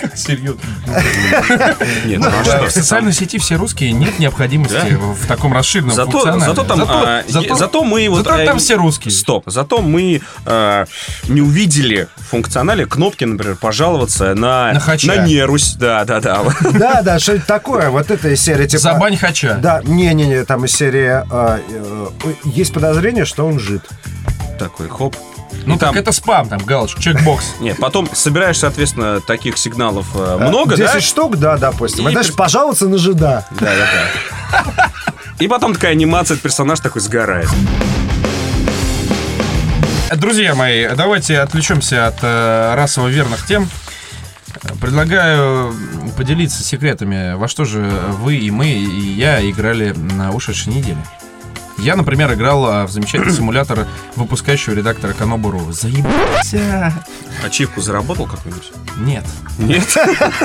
Как 0.00 0.16
серьезно. 0.16 0.60
Нет, 2.04 2.20
ну, 2.20 2.26
а 2.28 2.44
что? 2.44 2.66
В 2.66 2.70
социальной 2.70 3.12
сети 3.12 3.38
все 3.38 3.56
русские, 3.56 3.92
нет 3.92 4.18
необходимости 4.18 4.96
в 4.98 5.26
таком 5.26 5.52
расширенном 5.52 5.94
Зато, 5.94 6.10
функционале. 6.10 6.54
зато 6.54 6.64
там, 6.64 6.82
а, 6.86 7.22
зато, 7.28 7.84
мы 7.84 8.08
вот, 8.08 8.24
зато 8.24 8.38
э, 8.38 8.46
там 8.46 8.58
все 8.58 8.76
русские. 8.76 9.12
Стоп. 9.12 9.44
Зато 9.46 9.80
мы 9.80 10.20
э, 10.46 10.86
не 11.28 11.40
увидели 11.40 12.01
были 12.02 12.08
функционали 12.30 12.84
кнопки, 12.84 13.24
например, 13.24 13.56
пожаловаться 13.56 14.34
на, 14.34 14.72
На 14.72 14.80
Хача. 14.80 15.24
нерусь. 15.26 15.74
Да, 15.74 16.04
да, 16.04 16.20
да. 16.20 16.42
Да, 16.72 17.02
да, 17.02 17.18
что-нибудь 17.18 17.46
такое. 17.46 17.90
Вот 17.90 18.10
это 18.10 18.28
из 18.28 18.40
серии 18.42 18.66
типа... 18.66 18.80
Забань 18.82 19.16
хача. 19.16 19.58
Да, 19.60 19.80
не-не-не, 19.84 20.44
там 20.44 20.64
из 20.64 20.72
серии... 20.72 21.22
а, 21.30 21.60
э, 21.68 22.06
есть 22.44 22.72
подозрение, 22.72 23.24
что 23.24 23.46
он 23.46 23.58
жид. 23.58 23.82
Такой, 24.58 24.88
хоп. 24.88 25.16
Ну 25.66 25.74
И 25.76 25.78
так 25.78 25.90
там- 25.90 25.98
это 25.98 26.12
спам, 26.12 26.48
там, 26.48 26.60
галочка, 26.64 27.00
чекбокс. 27.00 27.44
Нет, 27.60 27.76
потом 27.78 28.08
собираешь, 28.12 28.58
соответственно, 28.58 29.20
таких 29.20 29.58
сигналов 29.58 30.06
э, 30.14 30.38
много, 30.40 30.76
да? 30.76 30.92
10 30.94 31.02
штук, 31.02 31.36
да, 31.38 31.56
допустим. 31.58 32.08
И 32.08 32.12
И 32.12 32.14
дальше 32.14 32.32
при- 32.32 32.38
пожаловаться 32.38 32.88
на 32.88 32.98
жида. 32.98 33.46
Да, 33.60 33.66
да, 33.66 34.62
да. 34.74 34.90
И 35.38 35.48
потом 35.48 35.74
такая 35.74 35.92
анимация, 35.92 36.34
этот 36.34 36.42
персонаж 36.42 36.80
такой 36.80 37.00
сгорает. 37.02 37.48
Друзья 40.16 40.54
мои, 40.54 40.88
давайте 40.94 41.38
отвлечемся 41.38 42.06
от 42.06 42.18
э, 42.22 42.74
расово 42.74 43.08
верных 43.08 43.46
тем. 43.46 43.68
Предлагаю 44.80 45.74
поделиться 46.16 46.62
секретами, 46.62 47.34
во 47.34 47.48
что 47.48 47.64
же 47.64 47.80
вы 48.18 48.36
и 48.36 48.50
мы, 48.50 48.68
и 48.68 49.12
я 49.14 49.48
играли 49.48 49.92
на 49.92 50.32
ушедшей 50.32 50.74
неделе. 50.74 50.98
Я, 51.78 51.96
например, 51.96 52.32
играл 52.34 52.66
а, 52.66 52.86
в 52.86 52.90
замечательный 52.90 53.32
симулятор 53.32 53.88
выпускающего 54.14 54.74
редактора 54.74 55.14
Канобуру. 55.14 55.72
Заебался! 55.72 56.92
Ачивку 57.44 57.80
заработал 57.80 58.26
какую-нибудь? 58.26 58.70
Нет. 58.98 59.24
Нет. 59.58 59.96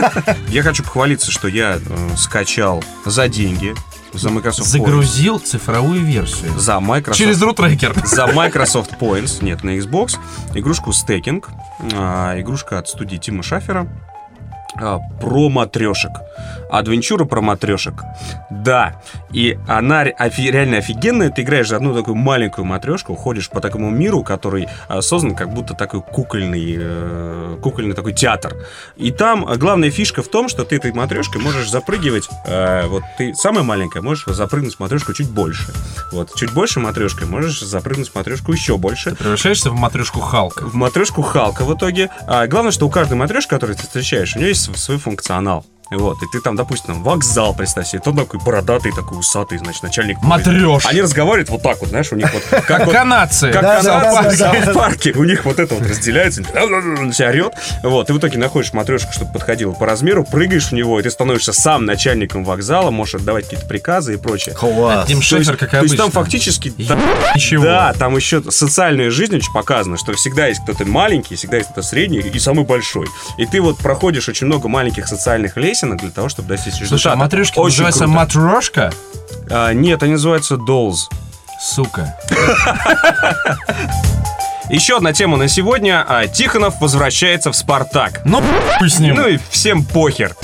Я 0.47 0.63
хочу 0.63 0.83
похвалиться, 0.83 1.29
что 1.29 1.47
я 1.47 1.79
э, 1.83 2.09
скачал 2.15 2.83
за 3.05 3.27
деньги, 3.27 3.75
за 4.17 4.29
Microsoft 4.29 4.59
Points. 4.67 4.71
Загрузил 4.71 5.39
цифровую 5.39 6.03
версию. 6.03 6.57
За 6.57 6.73
Microsoft 6.79 7.17
Через 7.17 7.41
рутрекер. 7.41 7.93
за 8.05 8.25
Microsoft 8.25 8.97
Points, 8.99 9.43
нет, 9.43 9.63
на 9.63 9.77
Xbox, 9.77 10.17
игрушку 10.53 10.93
Стекинг, 10.93 11.49
а, 11.93 12.39
игрушка 12.39 12.79
от 12.79 12.87
студии 12.87 13.17
Тима 13.17 13.43
Шафера, 13.43 13.87
про 15.19 15.49
матрешек. 15.49 16.11
Адвенчура 16.69 17.25
про 17.25 17.41
матрешек. 17.41 17.93
Да, 18.49 19.01
и 19.31 19.57
она 19.67 20.03
офи- 20.03 20.51
реально 20.51 20.77
офигенная. 20.77 21.29
Ты 21.29 21.43
играешь 21.43 21.69
за 21.69 21.77
одну 21.77 21.93
такую 21.93 22.15
маленькую 22.15 22.65
матрешку, 22.65 23.15
ходишь 23.15 23.49
по 23.49 23.61
такому 23.61 23.89
миру, 23.89 24.23
который 24.23 24.67
а, 24.87 25.01
создан 25.01 25.35
как 25.35 25.53
будто 25.53 25.73
такой 25.73 26.01
кукольный, 26.01 26.75
э, 26.77 27.57
кукольный 27.61 27.95
такой 27.95 28.13
театр. 28.13 28.55
И 28.97 29.11
там 29.11 29.45
а, 29.47 29.55
главная 29.55 29.89
фишка 29.91 30.21
в 30.21 30.27
том, 30.27 30.49
что 30.49 30.65
ты 30.65 30.75
этой 30.75 30.91
матрешкой 30.91 31.41
можешь 31.41 31.69
запрыгивать. 31.69 32.27
э, 32.45 32.87
вот 32.87 33.03
ты 33.17 33.33
самая 33.33 33.63
маленькая, 33.63 34.01
можешь 34.01 34.25
запрыгнуть 34.25 34.79
матрешку 34.79 35.13
чуть 35.13 35.29
больше. 35.29 35.71
Вот, 36.11 36.35
чуть 36.35 36.51
больше 36.51 36.79
матрешкой 36.79 37.27
можешь 37.27 37.61
запрыгнуть 37.61 38.13
матрешку 38.13 38.51
еще 38.51 38.77
больше. 38.77 39.15
Превращаешься 39.15 39.69
в 39.69 39.75
матрешку 39.75 40.19
Халка. 40.19 40.65
В 40.65 40.75
матрешку 40.75 41.21
Халка 41.21 41.63
в 41.63 41.73
итоге. 41.75 42.09
А 42.27 42.47
главное, 42.47 42.71
что 42.71 42.87
у 42.87 42.89
каждой 42.89 43.13
матрешки, 43.17 43.49
которую 43.49 43.77
ты 43.77 43.83
встречаешь, 43.83 44.35
у 44.35 44.39
нее 44.39 44.49
есть 44.49 44.66
свой 44.75 44.97
функционал. 44.97 45.65
Вот, 45.89 46.21
и 46.21 46.25
ты 46.31 46.41
там, 46.41 46.55
допустим, 46.55 46.87
там, 46.87 47.03
вокзал, 47.03 47.53
представь 47.53 47.87
себе, 47.87 48.01
тот 48.01 48.15
такой 48.15 48.39
бородатый, 48.39 48.91
такой 48.91 49.19
усатый, 49.19 49.57
значит, 49.57 49.83
начальник. 49.83 50.17
Матрёш. 50.21 50.85
Они 50.85 51.01
разговаривают 51.01 51.49
вот 51.49 51.61
так 51.61 51.79
вот, 51.79 51.89
знаешь, 51.89 52.11
у 52.11 52.15
них 52.15 52.31
вот 52.33 52.43
как 52.65 52.85
вот 52.85 52.93
Канадцы. 52.93 53.51
как 53.51 53.61
Да, 53.61 53.81
канадцы 53.81 54.37
да, 54.37 54.53
да, 54.53 54.71
в 54.71 54.73
парке. 54.73 55.11
У 55.13 55.23
них 55.23 55.45
вот 55.45 55.59
это 55.59 55.75
вот 55.75 55.87
разделяется, 55.87 56.43
тебя 56.43 57.29
орет. 57.29 57.53
Вот, 57.83 58.09
и 58.09 58.13
в 58.13 58.17
итоге 58.17 58.37
находишь 58.37 58.73
матрешку, 58.73 59.11
чтобы 59.13 59.31
подходила 59.31 59.71
по 59.71 59.85
размеру, 59.85 60.23
прыгаешь 60.23 60.67
в 60.67 60.71
него, 60.73 60.99
и 60.99 61.03
ты 61.03 61.09
становишься 61.09 61.53
сам 61.53 61.85
начальником 61.85 62.43
вокзала, 62.43 62.91
можешь 62.91 63.15
отдавать 63.15 63.45
какие-то 63.45 63.67
приказы 63.67 64.15
и 64.15 64.17
прочее. 64.17 64.55
Класс. 64.55 65.09
Есть, 65.09 65.23
Шефер, 65.23 65.57
как 65.57 65.71
то 65.71 65.81
есть 65.81 65.97
там 65.97 66.11
фактически 66.11 66.73
Ничего. 66.77 67.63
да, 67.63 67.93
там 67.93 68.15
еще 68.15 68.41
социальная 68.49 69.09
жизнь 69.09 69.35
очень 69.35 69.53
показана, 69.53 69.97
что 69.97 70.13
всегда 70.13 70.47
есть 70.47 70.61
кто-то 70.63 70.85
маленький, 70.85 71.35
всегда 71.35 71.57
есть 71.57 71.69
кто-то 71.69 71.85
средний 71.85 72.19
и 72.19 72.39
самый 72.39 72.65
большой. 72.65 73.07
И 73.37 73.45
ты 73.45 73.61
вот 73.61 73.77
проходишь 73.77 74.29
очень 74.29 74.47
много 74.47 74.67
маленьких 74.67 75.07
социальных 75.07 75.57
лесенок 75.77 75.99
для 75.99 76.09
того, 76.09 76.29
чтобы 76.29 76.49
достичь 76.49 76.73
результата. 76.73 76.89
Слушай, 76.89 77.13
а 77.13 77.15
матрешки 77.15 77.59
Очень 77.59 77.83
называется 77.83 78.03
круто. 78.05 78.15
матрешка? 78.15 78.91
А, 79.49 79.73
нет, 79.73 80.01
они 80.03 80.13
называются 80.13 80.55
dolls. 80.55 81.09
Сука. 81.61 82.17
Еще 84.69 84.97
одна 84.97 85.13
тема 85.13 85.37
на 85.37 85.47
сегодня. 85.47 86.03
А, 86.07 86.27
Тихонов 86.27 86.81
возвращается 86.81 87.51
в 87.51 87.55
«Спартак». 87.55 88.21
Ну, 88.25 88.43
с 88.81 88.99
ним. 88.99 89.15
Ну 89.15 89.27
и 89.27 89.39
всем 89.49 89.85
похер. 89.85 90.35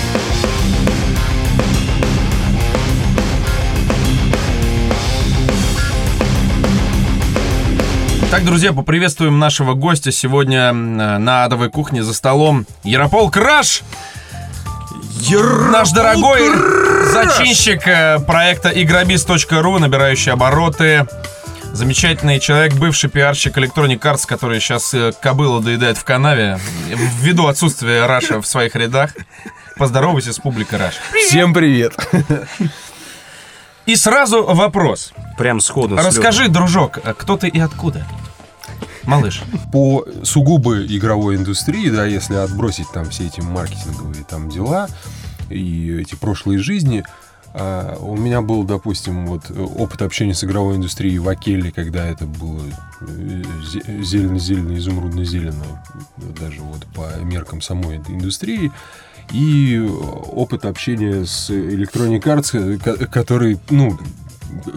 Так, 8.31 8.45
друзья, 8.45 8.73
поприветствуем 8.73 9.37
нашего 9.37 9.73
гостя 9.73 10.11
сегодня 10.11 10.73
на 10.73 11.43
адовой 11.43 11.69
кухне 11.69 12.01
за 12.03 12.13
столом. 12.13 12.65
Яропол 12.83 13.29
Краш! 13.29 13.83
Наш 15.31 15.91
дорогой 15.91 16.49
зачинщик 17.11 17.87
э, 17.87 18.19
проекта 18.19 18.69
игробиз.ру, 18.69 19.79
набирающий 19.79 20.33
обороты. 20.33 21.07
Замечательный 21.71 22.41
человек, 22.41 22.73
бывший 22.73 23.09
пиарщик 23.09 23.57
Electronic 23.57 23.99
Arts, 23.99 24.27
который 24.27 24.59
сейчас 24.59 24.93
э, 24.93 25.13
кобылу 25.21 25.61
доедает 25.61 25.97
в 25.97 26.03
канаве, 26.03 26.59
ввиду 27.21 27.47
отсутствия 27.47 28.05
Раша 28.05 28.41
в 28.41 28.45
своих 28.45 28.75
рядах. 28.75 29.11
Поздоровайся 29.77 30.33
с 30.33 30.39
публикой 30.39 30.79
Раш. 30.79 30.95
Всем 31.27 31.53
привет. 31.53 31.93
И 33.85 33.95
сразу 33.95 34.43
вопрос. 34.43 35.13
Прям 35.37 35.61
сходу. 35.61 35.95
Расскажи, 35.95 36.49
дружок, 36.49 36.99
а 37.01 37.13
кто 37.13 37.37
ты 37.37 37.47
и 37.47 37.59
откуда? 37.59 38.05
Малыш. 39.05 39.43
По 39.71 40.05
сугубо 40.23 40.85
игровой 40.85 41.35
индустрии, 41.35 41.89
да, 41.89 42.05
если 42.05 42.35
отбросить 42.35 42.89
там 42.93 43.09
все 43.09 43.25
эти 43.27 43.41
маркетинговые 43.41 44.23
там 44.23 44.49
дела 44.49 44.87
и 45.49 45.91
эти 45.99 46.15
прошлые 46.15 46.59
жизни, 46.59 47.03
а, 47.55 47.97
у 47.99 48.15
меня 48.17 48.41
был, 48.41 48.63
допустим, 48.63 49.27
вот 49.27 49.43
э, 49.51 49.61
опыт 49.61 50.01
общения 50.01 50.33
с 50.33 50.43
игровой 50.43 50.77
индустрией 50.77 51.19
в 51.19 51.29
Акеле, 51.29 51.71
когда 51.71 52.07
это 52.07 52.25
было 52.25 52.61
э, 53.01 53.43
зе- 53.61 54.01
зелено-зелено, 54.03 54.75
изумрудно-зелено, 54.77 55.83
даже 56.39 56.61
вот 56.61 56.85
по 56.95 57.15
меркам 57.23 57.61
самой 57.61 57.97
этой 57.99 58.15
индустрии. 58.15 58.71
И 59.31 59.79
опыт 59.79 60.65
общения 60.65 61.25
с 61.25 61.51
Electronic 61.51 62.21
Arts, 62.23 62.77
ко- 62.79 63.05
который, 63.05 63.59
ну, 63.69 63.99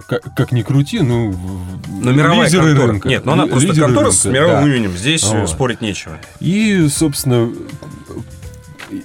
как, 0.06 0.34
как 0.34 0.52
ни 0.52 0.62
крути, 0.62 1.00
ну, 1.00 1.30
в- 1.30 1.88
Ну, 2.04 2.12
мировая 2.12 2.46
лидеры 2.46 2.68
контора. 2.70 2.86
рынка. 2.92 3.08
Нет, 3.08 3.24
но 3.24 3.32
она 3.32 3.44
Ли- 3.44 3.50
просто 3.50 3.68
лидеры 3.68 3.86
контора 3.86 4.10
с 4.10 4.24
рынка, 4.24 4.40
мировым 4.40 4.64
да. 4.64 4.76
именем. 4.76 4.96
Здесь 4.96 5.24
э, 5.24 5.40
Вот. 5.40 5.50
спорить 5.50 5.80
нечего. 5.80 6.18
И, 6.40 6.88
собственно, 6.88 7.50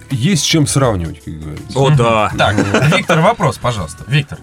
есть 0.10 0.44
с 0.44 0.46
чем 0.46 0.68
сравнивать, 0.68 1.24
как 1.24 1.40
говорится. 1.40 1.80
О, 1.80 1.90
да. 1.90 2.32
Так, 2.38 2.56
Виктор, 2.96 3.20
вопрос, 3.22 3.58
пожалуйста. 3.58 4.04
Виктор. 4.08 4.38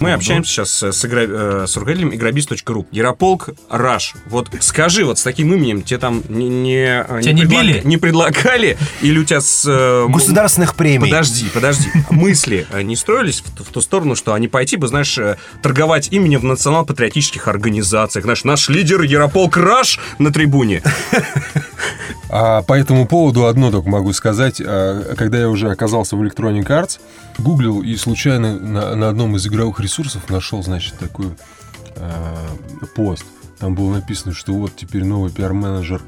Мы 0.00 0.12
общаемся 0.12 0.50
сейчас 0.52 0.82
с, 0.82 1.04
игра- 1.04 1.26
э, 1.26 1.66
с 1.66 1.76
руководителем 1.76 2.14
игробиз.ру. 2.14 2.86
Ярополк 2.90 3.50
Раш. 3.70 4.14
Вот 4.26 4.48
скажи, 4.60 5.04
вот 5.04 5.18
с 5.18 5.22
таким 5.22 5.52
именем 5.54 5.82
тебе 5.82 5.98
там 5.98 6.22
не, 6.28 6.48
не, 6.48 7.04
э, 7.08 7.20
Тебя 7.22 7.32
не 7.32 7.42
предлаг- 7.44 7.62
били? 7.62 7.80
Не 7.84 7.96
предлагали? 7.96 8.76
Или 9.00 9.18
у 9.18 9.24
тебя 9.24 9.40
с... 9.40 9.64
э, 9.66 10.06
Государственных 10.08 10.74
премий. 10.74 11.08
Подожди, 11.10 11.46
подожди. 11.52 11.88
Мысли 12.10 12.66
не 12.82 12.96
строились 12.96 13.40
в, 13.40 13.50
ту- 13.56 13.64
в 13.64 13.68
ту 13.68 13.80
сторону, 13.80 14.14
что 14.16 14.32
они 14.34 14.48
пойти 14.48 14.76
бы, 14.76 14.88
знаешь, 14.88 15.18
торговать 15.62 16.08
именем 16.12 16.40
в 16.40 16.44
национал-патриотических 16.44 17.48
организациях. 17.48 18.24
Знаешь, 18.24 18.44
наш 18.44 18.68
лидер 18.68 19.02
Ярополк 19.02 19.56
Раш 19.56 19.98
на 20.18 20.32
трибуне. 20.32 20.82
А 22.28 22.62
по 22.62 22.74
этому 22.74 23.06
поводу 23.06 23.46
одно 23.46 23.70
только 23.70 23.88
могу 23.88 24.12
сказать. 24.12 24.60
А, 24.64 25.14
Когда 25.14 25.38
я 25.38 25.48
уже 25.48 25.70
оказался 25.70 26.16
в 26.16 26.22
Electronic 26.22 26.66
Arts, 26.66 27.00
гуглил 27.38 27.82
и 27.82 27.94
случайно 27.96 28.58
на, 28.58 28.94
на 28.96 29.08
одном 29.08 29.36
из 29.36 29.46
игровых 29.46 29.80
ресурсов 29.80 30.28
нашел, 30.28 30.62
значит, 30.62 30.98
такой 30.98 31.28
а, 31.96 32.36
пост. 32.94 33.24
Там 33.58 33.74
было 33.74 33.94
написано, 33.94 34.34
что 34.34 34.52
вот 34.52 34.72
теперь 34.76 35.04
новый 35.04 35.30
пиар-менеджер 35.30 36.02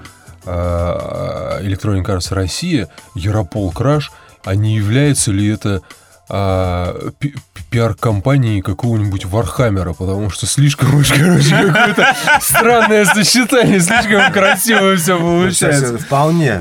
а, 0.44 1.60
Electronic 1.62 2.04
Arts 2.04 2.34
Россия, 2.34 2.88
Ярополк 3.14 3.70
Раш, 3.70 4.12
а 4.44 4.54
не 4.54 4.76
является 4.76 5.30
ли 5.30 5.46
это 5.46 5.82
а, 6.28 7.10
пи- 7.18 7.34
пиар-кампанией 7.70 8.62
какого-нибудь 8.62 9.24
Вархаммера, 9.26 9.92
потому 9.92 10.30
что 10.30 10.46
слишком 10.46 10.94
уж, 10.94 11.12
короче, 11.12 11.50
какое-то 11.50 12.14
странное 12.40 13.04
сочетание, 13.04 13.80
слишком 13.80 14.32
красиво 14.32 14.96
все 14.96 15.18
получается. 15.18 15.98
Вполне. 15.98 16.60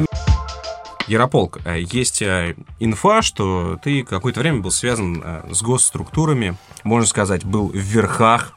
Ярополк, 1.08 1.60
э, 1.64 1.80
есть 1.90 2.22
э, 2.22 2.56
инфа, 2.80 3.22
что 3.22 3.80
ты 3.82 4.04
какое-то 4.04 4.42
время 4.42 4.60
был 4.60 4.72
связан 4.72 5.22
э, 5.24 5.44
с 5.52 5.62
госструктурами, 5.62 6.58
можно 6.84 7.08
сказать, 7.08 7.46
был 7.46 7.70
в 7.70 7.76
верхах. 7.78 8.54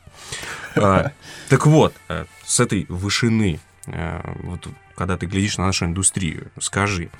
Так 0.74 1.66
вот, 1.66 1.92
с 2.46 2.60
этой 2.60 2.86
вышины, 2.88 3.58
вот 3.86 4.68
когда 4.94 5.16
ты 5.16 5.26
глядишь 5.26 5.58
на 5.58 5.66
нашу 5.66 5.86
индустрию, 5.86 6.52
скажи, 6.60 7.10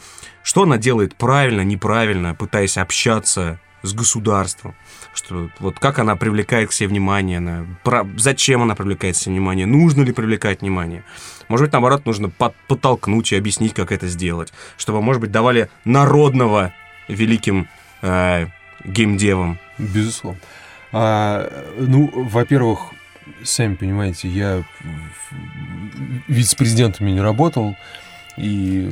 что 0.45 0.63
она 0.63 0.79
делает 0.79 1.17
правильно, 1.17 1.63
неправильно, 1.63 2.37
пытаясь 2.37 2.79
общаться 2.79 3.59
с 3.83 3.93
государством, 3.95 4.75
что 5.15 5.51
вот 5.59 5.79
как 5.79 5.99
она 5.99 6.17
привлекает 6.17 6.71
к 6.71 6.73
себе 6.73 6.89
внимание, 6.89 7.41
на, 7.41 7.67
про, 7.83 8.07
зачем 8.17 8.63
она 8.63 8.75
привлекает 8.75 9.17
к 9.17 9.19
себе 9.19 9.33
внимание, 9.35 9.67
нужно 9.67 10.03
ли 10.03 10.13
привлекать 10.13 10.61
внимание. 10.61 11.05
Может 11.49 11.67
быть, 11.67 11.73
наоборот, 11.73 12.07
нужно 12.07 12.29
под, 12.29 12.55
подтолкнуть 12.69 13.33
и 13.33 13.37
объяснить, 13.37 13.75
как 13.75 13.93
это 13.93 14.07
сделать, 14.07 14.53
чтобы, 14.77 15.01
может 15.03 15.21
быть, 15.21 15.33
давали 15.33 15.71
народного 15.85 16.73
великим 17.09 17.69
э, 18.03 18.47
геймдевам. 18.85 19.59
Безусловно. 19.79 20.41
А, 20.93 21.49
ну, 21.79 22.11
во-первых, 22.13 22.93
сами 23.43 23.75
понимаете, 23.75 24.29
я 24.29 24.63
вице-президентами 26.29 27.11
не 27.11 27.21
работал 27.21 27.77
и 28.37 28.91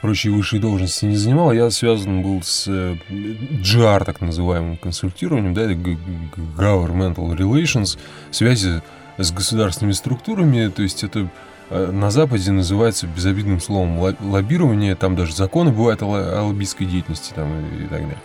прочие 0.00 0.32
высшие 0.32 0.60
должности 0.60 1.04
не 1.04 1.16
занимал. 1.16 1.52
Я 1.52 1.70
связан 1.70 2.22
был 2.22 2.42
с 2.42 2.68
GR, 2.68 4.04
так 4.04 4.20
называемым 4.20 4.76
консультированием, 4.76 5.54
да, 5.54 5.70
Governmental 5.72 7.36
Relations, 7.36 7.98
связи 8.30 8.82
с 9.16 9.32
государственными 9.32 9.92
структурами, 9.92 10.68
то 10.68 10.82
есть 10.82 11.04
это 11.04 11.28
на 11.70 12.10
Западе 12.10 12.50
называется 12.50 13.06
безобидным 13.06 13.60
словом 13.60 13.98
лоббирование, 13.98 14.94
там 14.94 15.16
даже 15.16 15.34
законы 15.34 15.70
бывают 15.70 16.02
о 16.02 16.06
лоббистской 16.06 16.86
деятельности 16.86 17.32
там, 17.34 17.48
и 17.76 17.82
так 17.82 18.00
далее. 18.00 18.22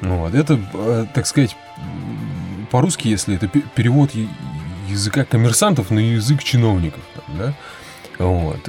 Вот. 0.00 0.34
Это, 0.34 0.58
так 1.12 1.26
сказать, 1.26 1.56
по-русски, 2.70 3.08
если 3.08 3.34
это 3.36 3.46
перевод 3.48 4.12
языка 4.88 5.24
коммерсантов 5.24 5.90
на 5.90 5.98
язык 5.98 6.42
чиновников, 6.42 7.02
да, 7.38 7.52
вот. 8.22 8.68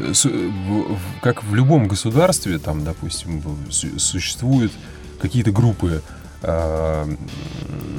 Как 1.21 1.43
в 1.43 1.53
любом 1.53 1.87
государстве, 1.87 2.57
там, 2.57 2.83
допустим, 2.83 3.43
существуют 3.69 4.71
какие-то 5.21 5.51
группы 5.51 6.01
а, 6.41 7.07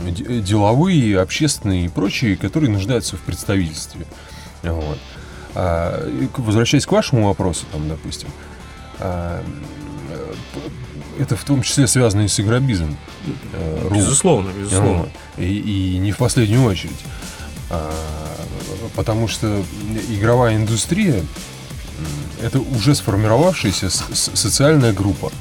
деловые, 0.04 1.20
общественные 1.20 1.86
и 1.86 1.88
прочие, 1.88 2.36
которые 2.36 2.70
нуждаются 2.70 3.16
в 3.16 3.20
представительстве. 3.20 4.04
Вот. 4.62 4.98
А, 5.54 6.28
возвращаясь 6.36 6.86
к 6.86 6.92
вашему 6.92 7.28
вопросу, 7.28 7.64
там, 7.72 7.88
допустим, 7.88 8.28
а, 8.98 9.42
это 11.18 11.36
в 11.36 11.44
том 11.44 11.62
числе 11.62 11.86
связано 11.86 12.22
и 12.22 12.28
с 12.28 12.40
игробизом. 12.40 12.96
Э, 13.52 13.88
безусловно, 13.92 14.50
безусловно. 14.50 15.08
И, 15.36 15.94
и 15.94 15.98
не 15.98 16.10
в 16.10 16.16
последнюю 16.16 16.64
очередь. 16.64 17.04
Потому 18.94 19.28
что 19.28 19.62
игровая 20.10 20.56
индустрия 20.56 21.22
это 22.42 22.60
уже 22.60 22.94
сформировавшаяся 22.94 23.88
социальная 23.90 24.92
группа 24.92 25.32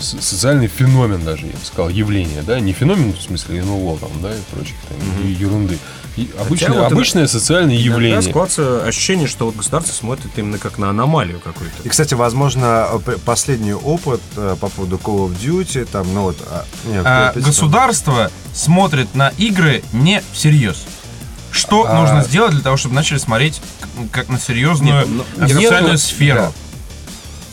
социальный 0.00 0.66
феномен 0.66 1.24
даже, 1.24 1.46
я 1.46 1.52
бы 1.52 1.64
сказал, 1.64 1.88
явление, 1.88 2.42
да, 2.42 2.60
не 2.60 2.72
феномен 2.72 3.12
в 3.12 3.20
смысле 3.20 3.62
НЛО 3.62 3.98
там, 3.98 4.10
да, 4.22 4.34
и 4.34 4.40
прочих 4.52 4.76
там, 4.88 4.98
угу. 4.98 5.28
ерунды. 5.28 5.78
И 6.16 6.30
обычное, 6.38 6.78
вот 6.78 6.92
обычное 6.92 7.26
социальное 7.26 7.74
явление. 7.74 8.22
складывается 8.22 8.86
ощущение, 8.86 9.26
что 9.26 9.46
вот 9.46 9.56
государство 9.56 9.92
смотрит 9.92 10.30
именно 10.36 10.58
как 10.58 10.78
на 10.78 10.90
аномалию 10.90 11.40
какую-то. 11.40 11.74
И, 11.82 11.88
кстати, 11.88 12.14
возможно, 12.14 12.88
последний 13.24 13.74
опыт 13.74 14.20
э, 14.36 14.56
по 14.60 14.68
поводу 14.68 14.96
Call 14.96 15.28
of 15.28 15.36
Duty, 15.40 15.86
там, 15.90 16.06
ну 16.14 16.22
вот... 16.22 16.36
А, 16.46 16.64
нет, 16.86 17.02
а, 17.04 17.32
государство 17.34 18.30
смотрит 18.52 19.14
на 19.14 19.30
игры 19.38 19.82
не 19.92 20.22
всерьез. 20.32 20.84
Что 21.64 21.86
а... 21.88 22.00
нужно 22.00 22.22
сделать 22.22 22.52
для 22.52 22.62
того, 22.62 22.76
чтобы 22.76 22.94
начали 22.94 23.18
смотреть 23.18 23.60
как 24.10 24.28
на 24.28 24.38
серьезную 24.38 25.06
нет, 25.06 25.26
но, 25.36 25.48
социальную 25.48 25.92
нет, 25.92 26.00
сферу? 26.00 26.40
Да 26.40 26.52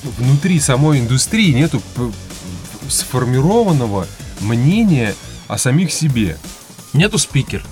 внутри 0.04 0.60
самой 0.60 1.00
индустрии 1.00 1.52
нету 1.52 1.82
сформированного 2.88 4.08
мнения 4.40 5.16
о 5.48 5.58
самих 5.58 5.92
себе. 5.92 6.38
Нету 6.94 7.18
спикер. 7.18 7.64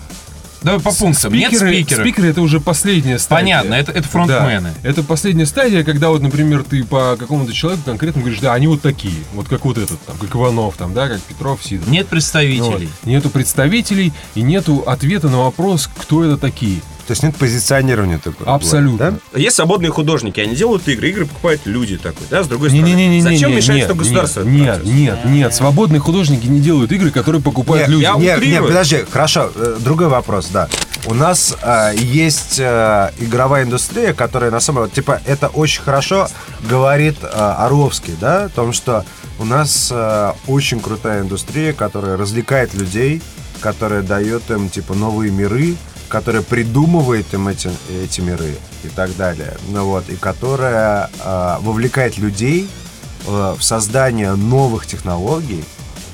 Давай 0.62 0.80
по 0.80 0.92
пунктам. 0.92 1.32
Спикеры, 1.32 1.72
Нет 1.72 1.86
спикера. 1.86 2.02
Спикеры 2.02 2.28
это 2.30 2.42
уже 2.42 2.60
последняя 2.60 3.18
стадия. 3.18 3.60
Понятно, 3.60 3.74
это, 3.74 3.92
это 3.92 4.08
фронтмены. 4.08 4.74
Да, 4.82 4.90
это 4.90 5.04
последняя 5.04 5.46
стадия, 5.46 5.84
когда 5.84 6.10
вот, 6.10 6.22
например, 6.22 6.64
ты 6.64 6.84
по 6.84 7.16
какому-то 7.18 7.54
человеку 7.54 7.84
конкретно 7.86 8.22
говоришь, 8.22 8.40
да, 8.40 8.54
они 8.54 8.68
вот 8.68 8.82
такие, 8.82 9.16
вот 9.34 9.48
как 9.48 9.66
вот 9.66 9.78
этот, 9.78 10.00
там, 10.02 10.18
как 10.18 10.36
Иванов, 10.36 10.76
там, 10.78 10.94
да, 10.94 11.08
как 11.08 11.22
Петров, 11.22 11.64
Сидоров. 11.64 11.92
Нет 11.92 12.08
представителей. 12.08 12.88
Вот. 12.88 13.06
Нету 13.06 13.30
представителей 13.30 14.14
и 14.36 14.42
нету 14.42 14.84
ответа 14.86 15.30
на 15.30 15.40
вопрос, 15.40 15.90
кто 15.98 16.24
это 16.24 16.38
такие. 16.38 16.82
То 17.10 17.14
есть 17.14 17.24
нет 17.24 17.36
позиционирования 17.38 18.20
такого. 18.20 18.54
Абсолютно. 18.54 19.20
Да? 19.34 19.40
Есть 19.40 19.56
свободные 19.56 19.90
художники, 19.90 20.40
они 20.40 20.56
делают 20.56 20.88
игры, 20.88 21.10
игры 21.10 21.26
покупают 21.26 21.66
люди 21.66 21.98
такой, 21.98 22.28
да, 22.30 22.44
с 22.44 22.48
другой 22.48 22.70
стороны. 22.70 22.88
Не, 22.88 22.94
не, 22.94 23.16
не, 23.16 23.22
Зачем 23.24 23.56
мешать 23.56 23.82
это 23.82 23.96
государство? 23.96 24.44
Нет, 24.44 24.86
нет, 24.86 25.26
нет, 25.26 25.52
свободные 25.52 26.00
художники 26.00 26.46
не 26.46 26.60
делают 26.60 26.92
игры, 26.92 27.10
которые 27.10 27.42
покупают 27.42 27.88
нет, 27.88 27.90
люди. 27.90 28.04
Я 28.04 28.16
нет, 28.16 28.46
нет, 28.46 28.62
подожди, 28.64 29.06
хорошо, 29.10 29.50
э, 29.56 29.78
другой 29.80 30.10
вопрос, 30.10 30.50
да. 30.54 30.70
У 31.08 31.16
нас 31.16 31.58
э, 31.64 31.94
есть 31.96 32.60
э, 32.60 33.10
игровая 33.18 33.64
индустрия, 33.64 34.14
которая 34.14 34.52
на 34.52 34.60
самом 34.60 34.84
деле, 34.84 34.94
типа, 34.94 35.20
это 35.26 35.48
очень 35.48 35.82
хорошо 35.82 36.28
говорит 36.70 37.16
э, 37.24 37.28
Орловский, 37.28 38.14
да, 38.22 38.44
о 38.44 38.50
том, 38.50 38.72
что 38.72 39.04
у 39.40 39.46
нас 39.46 39.90
э, 39.92 40.34
очень 40.46 40.80
крутая 40.80 41.24
индустрия, 41.24 41.74
которая 41.74 42.18
развлекает 42.18 42.76
людей, 42.76 43.24
которая 43.62 44.04
дает 44.04 44.48
им, 44.52 44.70
типа, 44.70 44.94
новые 44.94 45.32
миры, 45.32 45.76
которая 46.10 46.42
придумывает 46.42 47.34
им 47.34 47.48
эти, 47.48 47.70
эти 48.04 48.20
миры 48.22 48.56
и 48.84 48.88
так 48.90 49.16
далее, 49.16 49.54
ну 49.70 49.86
вот, 49.86 50.10
и 50.10 50.16
которая 50.16 51.10
э, 51.24 51.56
вовлекает 51.62 52.18
людей 52.18 52.68
э, 53.28 53.56
в 53.58 53.64
создание 53.64 54.34
новых 54.36 54.88
технологий, 54.88 55.64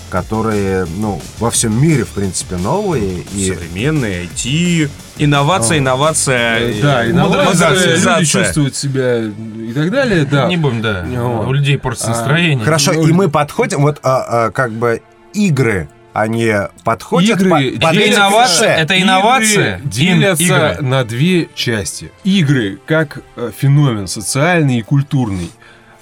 которые, 0.09 0.85
ну, 0.97 1.19
во 1.39 1.49
всем 1.49 1.81
мире, 1.81 2.03
в 2.03 2.09
принципе, 2.09 2.57
новые. 2.57 3.23
И... 3.33 3.53
Современные, 3.53 4.25
IT, 4.25 4.89
инновация, 5.17 5.79
инновация, 5.79 6.59
э, 6.59 6.81
да, 6.81 7.09
инновация, 7.09 7.95
люди 7.95 8.25
чувствуют 8.25 8.75
себя 8.75 9.23
и 9.23 9.73
так 9.73 9.91
далее, 9.91 10.25
да. 10.25 10.47
Не 10.47 10.57
будем, 10.57 10.81
да, 10.81 11.05
вот. 11.05 11.47
у 11.47 11.53
людей 11.53 11.77
портится 11.77 12.07
а, 12.07 12.15
настроение. 12.15 12.63
Хорошо, 12.63 12.93
ну, 12.93 13.07
и 13.07 13.11
мы 13.11 13.29
подходим, 13.29 13.81
вот, 13.81 13.99
а, 14.03 14.45
а, 14.45 14.51
как 14.51 14.71
бы, 14.71 15.01
игры 15.33 15.89
они 16.15 16.53
подходят 16.85 17.41
игры, 17.41 17.49
по, 17.49 17.57
под 17.87 17.95
это 17.97 18.09
инновация, 18.09 18.75
это 18.77 19.01
инновация 19.01 19.79
игры 19.79 19.89
делятся 19.89 20.43
игры. 20.43 20.77
на 20.81 21.03
две 21.03 21.49
части. 21.53 22.09
Игры 22.23 22.79
как 22.85 23.21
э, 23.35 23.51
феномен 23.55 24.07
социальный 24.07 24.79
и 24.79 24.81
культурный. 24.81 25.51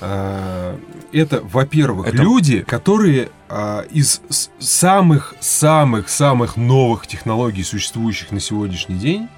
Э, 0.02 0.78
это, 1.12 1.42
во-первых, 1.42 2.10
это... 2.10 2.18
люди, 2.18 2.60
которые 2.62 3.30
э, 3.50 3.86
из 3.90 4.22
самых-самых-самых 4.60 6.58
новых 6.58 7.08
технологий, 7.08 7.64
существующих 7.64 8.30
на 8.30 8.40
сегодняшний 8.40 9.00
день, 9.00 9.30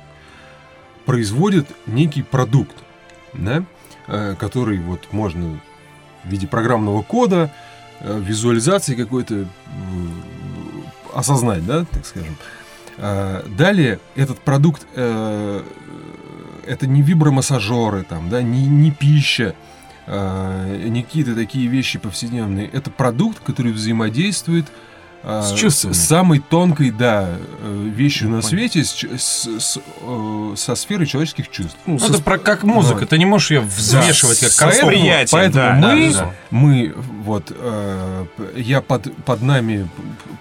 производят 1.05 1.69
некий 1.85 2.21
продукт, 2.21 2.75
да, 3.31 3.63
который 4.37 4.79
вот 4.79 5.07
можно 5.13 5.57
в 6.25 6.29
виде 6.29 6.47
программного 6.47 7.01
кода, 7.01 7.49
визуализации 8.01 8.95
какой-то 8.95 9.47
осознать, 11.15 11.65
да, 11.65 11.85
так 11.85 12.05
скажем. 12.05 12.35
А, 12.97 13.45
далее 13.57 13.99
этот 14.15 14.39
продукт 14.39 14.85
э, 14.95 15.63
это 16.65 16.87
не 16.87 17.01
вибромассажеры, 17.01 18.03
там, 18.03 18.29
да, 18.29 18.41
не, 18.41 18.67
не 18.67 18.91
пища, 18.91 19.55
э, 20.05 20.87
не 20.87 21.03
какие-то 21.03 21.35
такие 21.35 21.67
вещи 21.67 21.99
повседневные. 21.99 22.67
Это 22.67 22.91
продукт, 22.91 23.39
который 23.39 23.71
взаимодействует 23.71 24.65
а, 24.67 24.71
с 25.25 25.53
чувствами. 25.53 25.93
С 25.93 26.05
самой 26.05 26.39
тонкой, 26.39 26.91
да, 26.91 27.29
э, 27.61 27.89
вещью 27.95 28.29
ну, 28.29 28.37
на 28.37 28.41
свете, 28.43 28.83
с, 28.83 28.93
с, 28.93 29.47
с, 29.59 29.79
э, 30.01 30.53
со 30.55 30.75
сферой 30.75 31.07
человеческих 31.07 31.49
чувств. 31.49 31.77
Ну, 31.87 31.97
со, 31.97 32.13
это 32.13 32.21
про, 32.21 32.37
как 32.37 32.63
музыка, 32.63 33.01
да. 33.01 33.05
ты 33.07 33.17
не 33.17 33.25
можешь 33.25 33.49
ее 33.49 33.61
взвешивать 33.61 34.41
да, 34.41 34.47
как 34.55 34.69
поэтому, 34.69 35.25
поэтому 35.31 35.81
да, 35.81 35.95
мы, 35.95 36.13
да, 36.13 36.19
да. 36.19 36.33
мы, 36.51 36.93
вот, 37.23 37.51
э, 37.57 38.25
я 38.55 38.81
под, 38.81 39.15
под 39.25 39.41
нами 39.41 39.89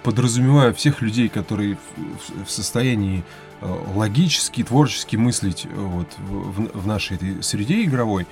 подразумеваю 0.03 0.75
всех 0.75 1.01
людей, 1.01 1.29
которые 1.29 1.77
в, 1.77 2.45
в 2.45 2.51
состоянии 2.51 3.23
э, 3.61 3.77
логически, 3.95 4.63
творчески 4.63 5.15
мыслить 5.15 5.67
вот, 5.75 6.09
в, 6.19 6.79
в 6.79 6.85
нашей 6.85 7.15
этой 7.15 7.41
среде 7.41 7.83
игровой, 7.85 8.27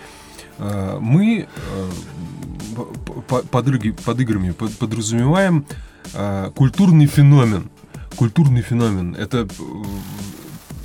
э, 0.59 0.97
мы 1.01 1.47
э, 1.47 1.89
под, 3.27 3.49
под 3.49 4.19
играми 4.19 4.51
подразумеваем 4.51 5.65
э, 5.67 5.73
культурный 6.55 7.07
феномен. 7.07 7.69
Культурный 8.15 8.61
феномен. 8.61 9.15
Это 9.15 9.47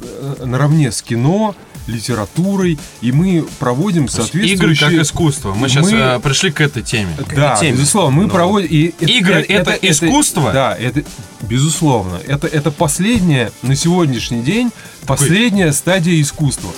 э, 0.01 0.45
наравне 0.45 0.91
с 0.91 1.03
кино, 1.03 1.55
литературой, 1.89 2.79
и 3.01 3.13
мы 3.13 3.45
проводим 3.59 4.09
соответствующие... 4.09 4.55
Игры 4.55 4.77
как 4.77 4.93
искусство. 4.93 5.53
Мы, 5.53 5.63
мы 5.63 5.69
сейчас 5.69 5.91
э, 5.91 6.21
пришли 6.23 6.51
к 6.51 6.61
этой 6.61 6.83
теме. 6.83 7.17
Да, 7.35 7.57
теме. 7.57 7.73
безусловно, 7.73 8.17
мы 8.17 8.23
Но... 8.25 8.31
проводим... 8.31 8.69
И 8.69 8.87
Игры 9.01 9.43
это, 9.43 9.73
это, 9.73 9.91
искусство? 9.91 10.49
Это, 10.49 10.53
да, 10.53 10.77
это 10.77 11.03
безусловно. 11.43 12.21
Это, 12.27 12.47
это 12.47 12.71
последняя 12.71 13.51
на 13.63 13.75
сегодняшний 13.75 14.43
день, 14.43 14.71
последняя 15.07 15.73
стадия 15.73 16.21
искусства. 16.21 16.71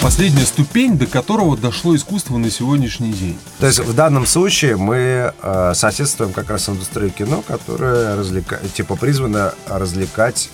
Последняя 0.00 0.44
ступень, 0.44 0.98
до 0.98 1.06
которого 1.06 1.56
дошло 1.56 1.94
искусство 1.94 2.38
на 2.38 2.50
сегодняшний 2.50 3.12
день. 3.12 3.38
То 3.58 3.66
есть 3.66 3.80
в 3.80 3.94
данном 3.94 4.26
случае 4.26 4.76
мы 4.76 5.32
э, 5.42 5.72
соседствуем 5.74 6.32
как 6.32 6.50
раз 6.50 6.64
с 6.64 6.68
индустрией 6.70 7.10
кино, 7.10 7.42
которая 7.46 8.16
развлека... 8.16 8.60
типа 8.74 8.96
призвана 8.96 9.54
развлекать 9.66 10.50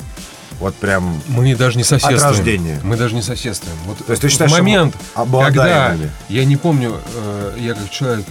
вот 0.59 0.75
прям 0.75 1.21
Мы 1.29 1.55
даже 1.55 1.77
не 1.77 1.85
соседствуем. 1.85 2.17
От 2.19 2.25
рождения. 2.25 2.81
Мы 2.83 2.97
даже 2.97 3.15
не 3.15 3.23
соседствуем. 3.23 3.77
Вот 3.87 3.99
То 3.99 4.11
есть 4.11 4.23
ты 4.23 4.29
считаешь, 4.29 4.53
момент, 4.53 4.95
когда 5.15 5.97
я 6.29 6.45
не 6.45 6.57
помню, 6.57 6.99
э, 7.15 7.57
я 7.61 7.75
как 7.75 7.91
человек 7.91 8.25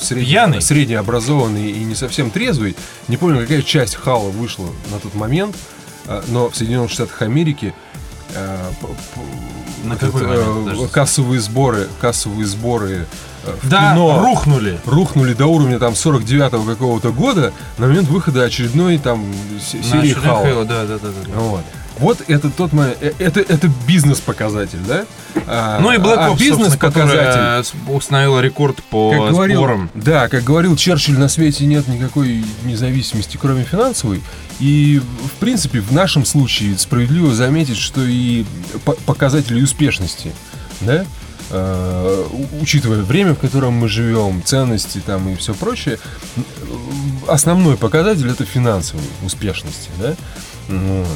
средне, 0.00 0.26
Пьяный? 0.26 0.62
среднеобразованный 0.62 1.70
и 1.70 1.84
не 1.84 1.94
совсем 1.94 2.30
трезвый, 2.30 2.76
не 3.08 3.16
помню, 3.16 3.42
какая 3.42 3.62
часть 3.62 3.94
хала 3.94 4.30
вышла 4.30 4.68
на 4.90 4.98
тот 4.98 5.14
момент, 5.14 5.54
э, 6.06 6.22
но 6.28 6.48
в 6.48 6.56
Соединенных 6.56 6.90
Штатах 6.90 7.20
Америки 7.22 7.74
э, 8.34 8.70
На 9.84 9.96
какой 9.96 10.22
э, 10.22 10.26
момент? 10.26 10.64
Подожди. 10.64 10.92
кассовые 10.92 11.40
сборы, 11.40 11.88
кассовые 12.00 12.46
сборы 12.46 12.90
э, 12.90 13.04
Да, 13.64 13.92
кино 13.92 14.20
рухнули. 14.22 14.78
рухнули 14.86 15.34
до 15.34 15.46
уровня 15.46 15.78
там 15.78 15.92
49-го 15.94 16.64
какого-то 16.64 17.12
года 17.12 17.52
на 17.78 17.86
момент 17.86 18.08
выхода 18.08 18.42
очередной 18.44 18.98
там 18.98 19.24
се- 19.60 19.82
серии 19.82 20.12
Хала. 20.12 20.44
Хейла, 20.44 20.64
Да, 20.64 20.84
да, 20.84 20.98
да, 20.98 21.08
да. 21.08 21.38
Вот. 21.40 21.62
Вот 22.00 22.18
это 22.26 22.50
тот 22.50 22.72
момент, 22.72 22.96
э, 23.00 23.12
это, 23.20 23.38
это 23.38 23.70
бизнес-показатель, 23.86 24.80
да? 24.88 25.04
А, 25.46 25.78
Ну 25.80 25.92
и 25.92 25.98
Black 25.98 26.16
а 26.18 26.30
Ops, 26.30 26.38
бизнес-показатель, 26.40 27.16
которая 27.18 27.62
с- 27.62 27.72
установила 27.88 28.40
рекорд 28.40 28.82
по 28.90 29.12
как 29.12 29.30
говорил, 29.30 29.58
сборам. 29.58 29.90
да, 29.94 30.28
как 30.28 30.42
говорил 30.42 30.74
Черчилль, 30.74 31.16
на 31.18 31.28
свете 31.28 31.66
нет 31.66 31.86
никакой 31.86 32.44
независимости, 32.64 33.36
кроме 33.40 33.62
финансовой. 33.62 34.22
И, 34.58 35.00
в 35.26 35.38
принципе, 35.38 35.80
в 35.80 35.92
нашем 35.92 36.24
случае 36.24 36.76
справедливо 36.78 37.32
заметить, 37.32 37.76
что 37.76 38.00
и 38.04 38.44
по- 38.84 38.96
показатели 39.06 39.62
успешности, 39.62 40.32
да, 40.80 41.04
э, 41.50 42.24
учитывая 42.60 43.02
время, 43.02 43.34
в 43.34 43.38
котором 43.38 43.74
мы 43.74 43.88
живем, 43.88 44.42
ценности 44.44 45.00
там 45.04 45.28
и 45.28 45.36
все 45.36 45.54
прочее, 45.54 45.98
основной 47.28 47.76
показатель 47.76 48.28
это 48.30 48.44
финансовой 48.44 49.04
успешности, 49.24 49.90
да. 50.00 50.14
Вот. 50.68 51.06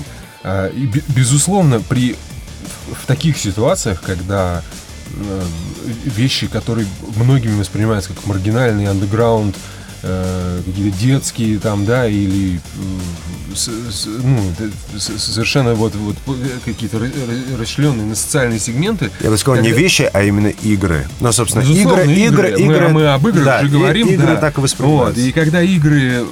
А, 0.44 0.68
И, 0.68 0.86
бе- 0.86 1.02
безусловно, 1.08 1.80
при 1.80 2.16
в 3.02 3.06
таких 3.06 3.36
ситуациях, 3.38 4.00
когда 4.02 4.62
э, 5.12 5.42
вещи, 6.04 6.46
которые 6.46 6.86
многими 7.16 7.58
воспринимаются 7.58 8.12
как 8.14 8.26
маргинальный 8.26 8.86
андеграунд, 8.86 9.54
э, 10.02 10.62
какие-то 10.64 10.98
детские 10.98 11.58
там, 11.58 11.84
да, 11.86 12.06
или 12.06 12.56
э, 12.56 13.54
с- 13.54 13.68
с- 13.68 14.06
ну, 14.06 14.40
с- 14.96 15.18
совершенно 15.18 15.74
вот, 15.74 15.94
вот 15.94 16.16
какие-то 16.64 16.98
ра- 16.98 17.12
ра- 17.12 17.58
расчленные 17.58 18.06
на 18.06 18.14
социальные 18.14 18.60
сегменты. 18.60 19.10
Я 19.20 19.30
бы 19.30 19.38
сказал, 19.38 19.62
не 19.62 19.72
вещи, 19.72 20.08
а 20.12 20.22
именно 20.22 20.48
игры. 20.48 21.06
Ну, 21.20 21.32
собственно, 21.32 21.62
Безусловно, 21.62 22.02
игры, 22.02 22.50
игры, 22.52 22.52
Мы- 22.64 22.74
игры. 22.74 22.88
Мы, 22.90 23.06
об 23.08 23.26
играх 23.28 23.44
да, 23.44 23.58
уже 23.60 23.66
и- 23.66 23.70
говорим. 23.70 24.08
Игры 24.08 24.26
да. 24.26 24.36
так 24.36 24.52
и 24.54 24.60
Вот, 24.60 24.64
воспринимаются. 24.64 25.20
и 25.22 25.32
когда 25.32 25.62
игры 25.62 26.00
э, 26.12 26.24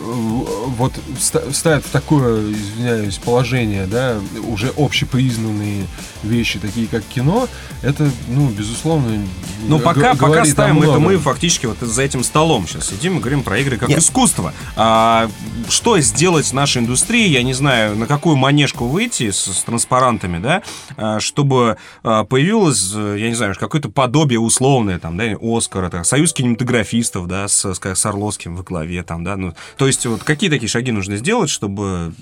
вот 0.66 0.92
ста- 1.18 1.52
ставят 1.52 1.84
в 1.84 1.90
такое, 1.90 2.52
извиняюсь, 2.52 3.18
положение, 3.18 3.86
да, 3.86 4.18
уже 4.48 4.72
общепризнанные 4.76 5.86
вещи, 6.22 6.58
такие 6.58 6.86
как 6.88 7.02
кино, 7.04 7.48
это, 7.82 8.10
ну, 8.28 8.48
безусловно, 8.48 9.24
Но 9.66 9.78
г- 9.78 9.84
пока, 9.84 10.14
пока 10.14 10.44
ставим 10.44 10.82
это 10.82 10.98
мы 10.98 11.18
фактически 11.18 11.66
вот 11.66 11.78
за 11.80 12.02
этим 12.02 12.24
столом 12.24 12.66
сейчас 12.66 12.88
сидим 12.88 13.16
и 13.18 13.20
говорим 13.20 13.42
про 13.42 13.58
игры 13.58 13.76
как 13.76 13.88
Нет. 13.88 13.98
искусство. 13.98 14.52
А, 14.76 15.30
что 15.68 15.98
сделать 16.00 16.46
с 16.46 16.52
нашей 16.52 16.82
индустрией, 16.82 17.30
я 17.30 17.42
не 17.42 17.54
знаю, 17.54 17.96
на 17.96 18.06
какую 18.06 18.36
манежку 18.36 18.86
выйти 18.86 19.30
с, 19.30 19.46
с 19.46 19.64
транспарантами, 19.64 20.38
да, 20.38 20.62
а, 20.96 21.20
чтобы 21.20 21.76
а, 22.02 22.24
появилось, 22.24 22.92
э, 22.94 23.16
я 23.18 23.28
не 23.28 23.34
знаю, 23.34 23.54
какое-то 23.58 23.88
подобие 23.88 24.40
условное, 24.40 24.98
там, 24.98 25.16
да, 25.16 25.24
Оскара, 25.40 25.90
так, 25.90 26.04
союз 26.06 26.32
кинематографистов, 26.32 27.26
да, 27.26 27.48
с, 27.48 27.64
с, 27.64 27.80
с 27.82 28.06
Орловским 28.06 28.56
во 28.56 28.62
главе, 28.62 29.02
там, 29.02 29.24
да, 29.24 29.36
ну, 29.36 29.54
то 29.76 29.86
есть 29.86 30.04
вот 30.06 30.22
какие 30.56 30.68
такие 30.68 30.70
шаги 30.70 30.92
нужно 30.92 31.16
сделать, 31.16 31.48
чтобы 31.50 32.12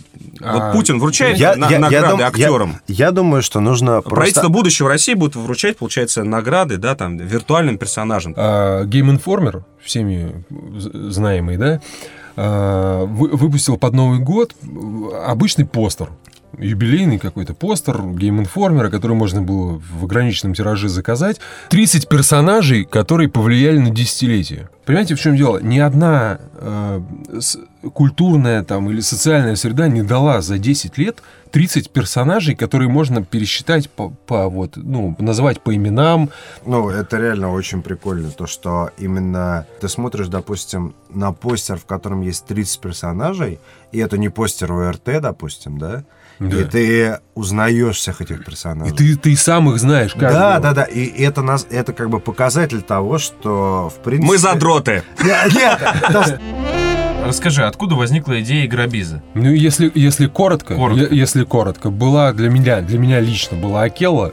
А, 0.40 0.52
вот 0.68 0.72
Путин 0.76 0.98
вручает 0.98 1.38
Я- 1.38 1.56
на- 1.56 1.66
я- 1.66 1.72
я 1.72 1.78
награды 1.78 2.20
я- 2.22 2.26
актерам. 2.28 2.76
Я 2.88 3.10
думаю, 3.10 3.42
что 3.42 3.60
нужно 3.60 4.02
Правительство 4.02 4.42
просто... 4.42 4.48
будущего 4.52 4.88
России 4.88 5.14
будет 5.14 5.36
вручать, 5.36 5.76
получается, 5.78 6.24
награды, 6.24 6.76
да, 6.76 6.94
там, 6.94 7.16
виртуальным 7.16 7.78
персонажам. 7.78 8.34
А, 8.36 8.84
Game 8.84 9.16
Informer, 9.18 9.62
всеми 9.82 10.44
знаемый, 11.10 11.56
да, 11.56 11.80
а, 12.36 13.04
вы- 13.06 13.28
выпустил 13.28 13.76
под 13.78 13.94
Новый 13.94 14.18
год 14.18 14.54
обычный 15.26 15.64
постер. 15.66 16.10
Юбилейный 16.58 17.18
какой-то 17.18 17.54
постер 17.54 17.96
Informer, 17.96 18.90
который 18.90 19.16
можно 19.16 19.42
было 19.42 19.80
в 20.00 20.04
ограниченном 20.04 20.54
тираже 20.54 20.88
заказать. 20.88 21.40
30 21.70 22.08
персонажей, 22.08 22.84
которые 22.84 23.28
повлияли 23.28 23.78
на 23.78 23.90
десятилетие. 23.90 24.68
Понимаете, 24.84 25.14
в 25.14 25.20
чем 25.20 25.36
дело? 25.36 25.58
Ни 25.62 25.78
одна 25.78 26.40
э, 26.54 27.00
культурная 27.92 28.62
там, 28.62 28.90
или 28.90 29.00
социальная 29.00 29.56
среда 29.56 29.88
не 29.88 30.02
дала 30.02 30.42
за 30.42 30.58
10 30.58 30.98
лет 30.98 31.22
30 31.52 31.90
персонажей, 31.90 32.54
которые 32.54 32.88
можно 32.88 33.24
пересчитать 33.24 33.88
по, 33.88 34.10
по 34.10 34.48
вот, 34.48 34.72
ну, 34.76 35.14
назвать 35.20 35.60
по 35.60 35.74
именам, 35.74 36.30
Ну, 36.66 36.90
это 36.90 37.16
реально 37.16 37.52
очень 37.52 37.80
прикольно, 37.80 38.30
то, 38.30 38.46
что 38.46 38.90
именно 38.98 39.64
ты 39.80 39.88
смотришь, 39.88 40.26
допустим, 40.26 40.94
на 41.10 41.32
постер, 41.32 41.78
в 41.78 41.84
котором 41.86 42.22
есть 42.22 42.44
30 42.46 42.80
персонажей, 42.80 43.60
и 43.92 43.98
это 43.98 44.18
не 44.18 44.28
постер 44.28 44.72
ОРТ, 44.72 45.20
допустим, 45.22 45.78
да? 45.78 46.04
Да. 46.40 46.60
И 46.60 46.64
ты 46.64 47.18
узнаешь 47.34 47.96
всех 47.96 48.20
этих 48.20 48.40
И 48.40 48.44
персонажей. 48.44 48.96
ты, 48.96 49.16
ты 49.16 49.36
сам 49.36 49.70
их 49.70 49.78
знаешь. 49.78 50.12
Да, 50.14 50.20
каждого. 50.20 50.60
да, 50.60 50.72
да. 50.74 50.82
И 50.84 51.06
это, 51.22 51.42
нас, 51.42 51.66
это 51.70 51.92
как 51.92 52.10
бы 52.10 52.18
показатель 52.20 52.82
того, 52.82 53.18
что, 53.18 53.88
в 53.94 54.02
принципе... 54.02 54.26
Мы 54.26 54.38
задроты. 54.38 55.02
Нет, 55.22 55.52
нет, 55.54 56.40
Расскажи, 57.24 57.64
откуда 57.64 57.94
возникла 57.94 58.40
идея 58.42 58.66
игробиза? 58.66 59.22
Ну, 59.34 59.50
если, 59.50 59.90
если 59.94 60.26
коротко, 60.26 60.74
Коротко. 60.74 61.14
если 61.14 61.44
коротко, 61.44 61.90
была 61.90 62.32
для 62.32 62.50
меня, 62.50 62.80
для 62.82 62.98
меня 62.98 63.20
лично 63.20 63.56
была 63.56 63.84
Акела, 63.84 64.32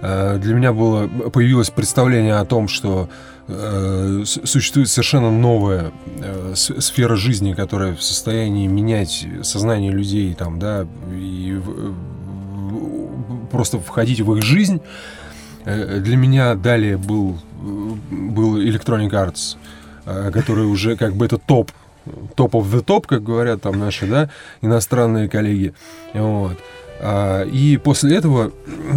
э, 0.00 0.38
для 0.42 0.54
меня 0.54 0.72
было, 0.72 1.06
появилось 1.06 1.70
представление 1.70 2.34
о 2.36 2.44
том, 2.44 2.66
что 2.66 3.08
существует 3.46 4.88
совершенно 4.88 5.30
новая 5.30 5.92
э, 6.18 6.54
сфера 6.56 7.14
жизни, 7.14 7.52
которая 7.52 7.94
в 7.94 8.02
состоянии 8.02 8.66
менять 8.66 9.26
сознание 9.42 9.92
людей, 9.92 10.32
там, 10.34 10.58
да, 10.58 10.86
и 11.12 11.60
просто 13.50 13.78
входить 13.78 14.20
в 14.20 14.34
их 14.34 14.42
жизнь. 14.42 14.80
Э, 15.64 15.98
Для 16.00 16.16
меня 16.16 16.54
далее 16.54 16.96
был, 16.96 17.38
э, 17.62 17.94
был 18.10 18.58
Electronic 18.60 19.10
Arts, 19.10 19.56
э, 20.06 20.30
который 20.32 20.64
уже 20.64 20.96
как 20.96 21.14
бы 21.14 21.26
это 21.26 21.38
топ, 21.38 21.70
топ 22.36 22.54
of 22.54 22.70
the 22.72 22.82
top, 22.84 23.06
как 23.06 23.22
говорят 23.22 23.62
там 23.62 23.78
наши, 23.78 24.06
да, 24.06 24.30
иностранные 24.62 25.28
коллеги. 25.28 25.74
Вот. 26.14 26.58
А, 27.00 27.42
И 27.44 27.76
после 27.76 28.16
этого, 28.16 28.52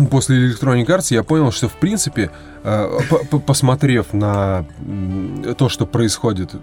после 0.10 0.49
Electronic 0.49 0.86
Arts, 0.86 1.13
я 1.13 1.23
понял, 1.23 1.51
что 1.51 1.67
в 1.67 1.75
принципе, 1.75 2.23
э, 2.23 2.29
посмотрев 3.45 4.13
на 4.13 4.65
то, 5.58 5.69
что 5.69 5.86
происходит 5.86 6.56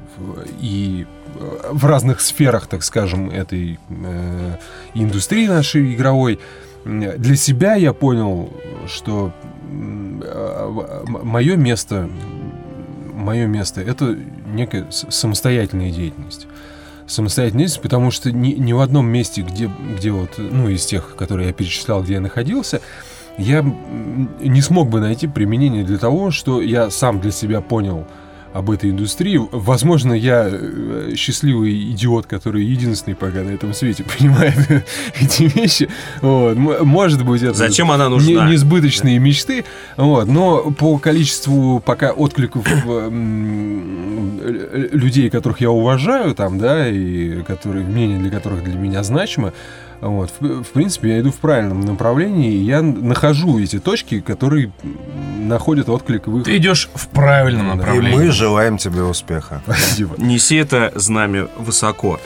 и 0.61 1.07
э, 1.35 1.71
в 1.73 1.85
разных 1.87 2.21
сферах, 2.21 2.67
так 2.67 2.83
скажем, 2.83 3.31
этой 3.31 3.79
э, 3.89 4.57
индустрии 4.95 5.47
нашей 5.47 5.95
игровой, 5.95 6.41
для 6.85 7.37
себя 7.37 7.77
я 7.77 7.95
понял, 7.95 8.53
что 8.87 9.33
мое 11.07 11.57
место, 11.57 12.09
мое 13.13 13.47
место 13.47 13.81
это 13.81 14.17
некая 14.47 14.87
самостоятельная 14.91 15.91
деятельность. 15.91 16.47
Самостоятельная 17.07 17.65
деятельность, 17.65 17.83
потому 17.83 18.11
что 18.11 18.31
ни, 18.33 18.53
ни 18.53 18.73
в 18.73 18.81
одном 18.81 19.07
месте, 19.07 19.43
где, 19.43 19.71
где 19.97 20.11
вот, 20.11 20.31
ну, 20.39 20.69
из 20.69 20.87
тех, 20.87 21.17
которые 21.17 21.49
я 21.49 21.53
перечислял, 21.53 22.03
где 22.03 22.15
я 22.15 22.21
находился, 22.21 22.81
я 23.39 23.63
не 24.41 24.61
смог 24.61 24.89
бы 24.91 25.01
найти 25.01 25.27
применение 25.27 25.85
для 25.85 25.99
того, 25.99 26.31
что 26.31 26.61
я 26.63 26.91
сам 26.91 27.21
для 27.21 27.31
себя 27.33 27.61
понял 27.61 28.07
об 28.53 28.71
этой 28.71 28.91
индустрии. 28.91 29.41
Возможно, 29.51 30.13
я 30.13 30.49
э, 30.49 31.15
счастливый 31.17 31.91
идиот, 31.91 32.27
который 32.27 32.63
единственный 32.65 33.17
пока 33.17 33.41
на 33.43 33.51
этом 33.51 33.75
свете 33.75 34.05
понимает 34.19 34.55
эти 35.21 35.43
вещи. 35.59 35.89
Вот. 36.23 36.57
Может 36.57 37.25
быть, 37.25 37.43
это 37.43 37.55
Зачем 37.55 37.91
она 37.91 38.09
нужна? 38.09 38.47
не- 38.47 38.53
несбыточные 38.53 39.19
мечты. 39.19 39.65
Вот. 39.97 40.29
Но 40.29 40.71
по 40.71 40.99
количеству 40.99 41.81
пока 41.85 42.13
откликов 42.13 42.65
э, 42.65 43.11
людей, 44.93 45.31
которых 45.31 45.61
я 45.61 45.71
уважаю, 45.73 46.35
там, 46.37 46.59
да, 46.59 46.89
и 46.89 47.43
которые, 47.43 47.85
мнение 47.85 48.19
для 48.19 48.31
которых 48.31 48.63
для 48.63 48.75
меня 48.79 49.03
значимо, 49.03 49.53
вот, 50.11 50.33
в, 50.39 50.63
в 50.65 50.69
принципе, 50.73 51.11
я 51.11 51.21
иду 51.21 51.31
в 51.31 51.37
правильном 51.37 51.81
направлении, 51.81 52.53
и 52.53 52.59
я 52.59 52.83
нахожу 52.83 53.59
эти 53.59 53.79
точки, 53.79 54.21
которые 54.21 54.71
находят 55.39 55.89
отклик 55.89 56.27
в 56.27 56.39
их... 56.39 56.45
Ты 56.45 56.57
идешь 56.57 56.91
в 56.95 57.09
правильном 57.09 57.69
Да. 57.69 57.73
И 57.73 57.77
направлении. 57.79 58.17
мы 58.17 58.31
желаем 58.31 58.79
тебе 58.79 59.03
успеха. 59.03 59.63
Спасибо. 59.65 60.15
Неси 60.19 60.57
это 60.57 60.93
знамя 60.95 61.49
высоко. 61.59 62.21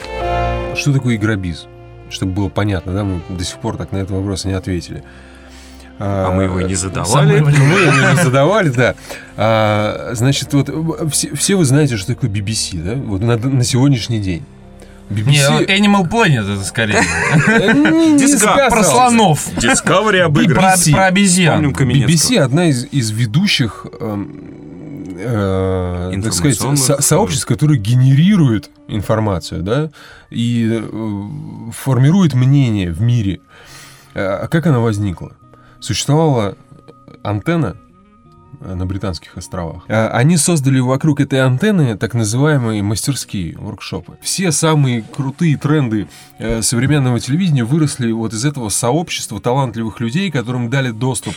Что 0.75 0.93
такое 0.93 1.15
игробиз? 1.15 1.67
Чтобы 2.09 2.33
было 2.33 2.49
понятно, 2.49 2.93
да, 2.93 3.03
мы 3.03 3.21
до 3.29 3.43
сих 3.43 3.57
пор 3.59 3.77
так 3.77 3.91
на 3.91 3.97
этот 3.97 4.11
вопрос 4.11 4.45
не 4.45 4.53
ответили. 4.53 5.03
А 5.99 6.31
мы 6.31 6.43
его 6.43 6.61
не 6.61 6.75
задавали. 6.75 7.39
Мы 7.41 7.51
его 7.51 8.13
не 8.15 8.23
задавали, 8.23 8.69
да. 8.69 8.95
А, 9.35 10.11
значит, 10.13 10.53
вот 10.53 10.69
все, 11.11 11.35
все 11.35 11.55
вы 11.55 11.65
знаете, 11.65 11.97
что 11.97 12.15
такое 12.15 12.29
BBC, 12.29 12.81
да? 12.81 12.95
Вот 12.95 13.21
на, 13.21 13.35
на 13.37 13.63
сегодняшний 13.63 14.19
день. 14.19 14.43
Не, 15.09 15.21
BBC... 15.21 15.65
Animal 15.67 16.09
Planet 16.09 16.53
это 16.55 16.63
скорее. 16.63 17.01
Э, 17.47 18.17
Диска-. 18.17 18.69
Про 18.69 18.83
слонов. 18.83 19.47
Discovery 19.57 20.17
И 20.17 20.19
об 20.19 20.35
про, 20.35 20.43
играх. 20.43 20.63
BBC. 20.75 20.91
про 20.93 21.05
обезьян. 21.05 21.65
BBC 21.71 22.37
одна 22.37 22.67
из, 22.69 22.85
из 22.91 23.09
ведущих 23.11 23.87
эм, 23.99 25.15
э, 25.17 26.21
так 26.23 26.33
сказать, 26.33 26.57
со- 26.79 27.01
сообществ, 27.01 27.45
которые 27.47 27.79
генерируют 27.79 28.69
информацию, 28.87 29.63
да, 29.63 29.89
и 30.29 30.79
э, 30.81 31.71
формирует 31.73 32.33
мнение 32.35 32.91
в 32.91 33.01
мире. 33.01 33.39
А 34.15 34.47
как 34.47 34.67
она 34.67 34.79
возникла? 34.79 35.31
Существовала 35.79 36.55
антенна 37.23 37.75
э, 37.77 37.88
на 38.59 38.85
Британских 38.85 39.37
островах. 39.37 39.83
А 39.87 40.09
Они 40.09 40.37
создали 40.37 40.79
вокруг 40.79 41.21
этой 41.21 41.39
антенны 41.39 41.97
так 41.97 42.13
называемые 42.13 42.83
мастерские, 42.83 43.57
воркшопы. 43.57 44.17
Все 44.21 44.51
самые 44.51 45.01
крутые 45.01 45.57
тренды 45.57 46.07
э, 46.37 46.61
современного 46.61 47.19
телевидения 47.19 47.63
выросли 47.63 48.11
вот 48.11 48.33
из 48.33 48.45
этого 48.45 48.69
сообщества 48.69 49.39
талантливых 49.39 49.99
людей, 49.99 50.31
которым 50.31 50.69
дали 50.69 50.91
доступ 50.91 51.35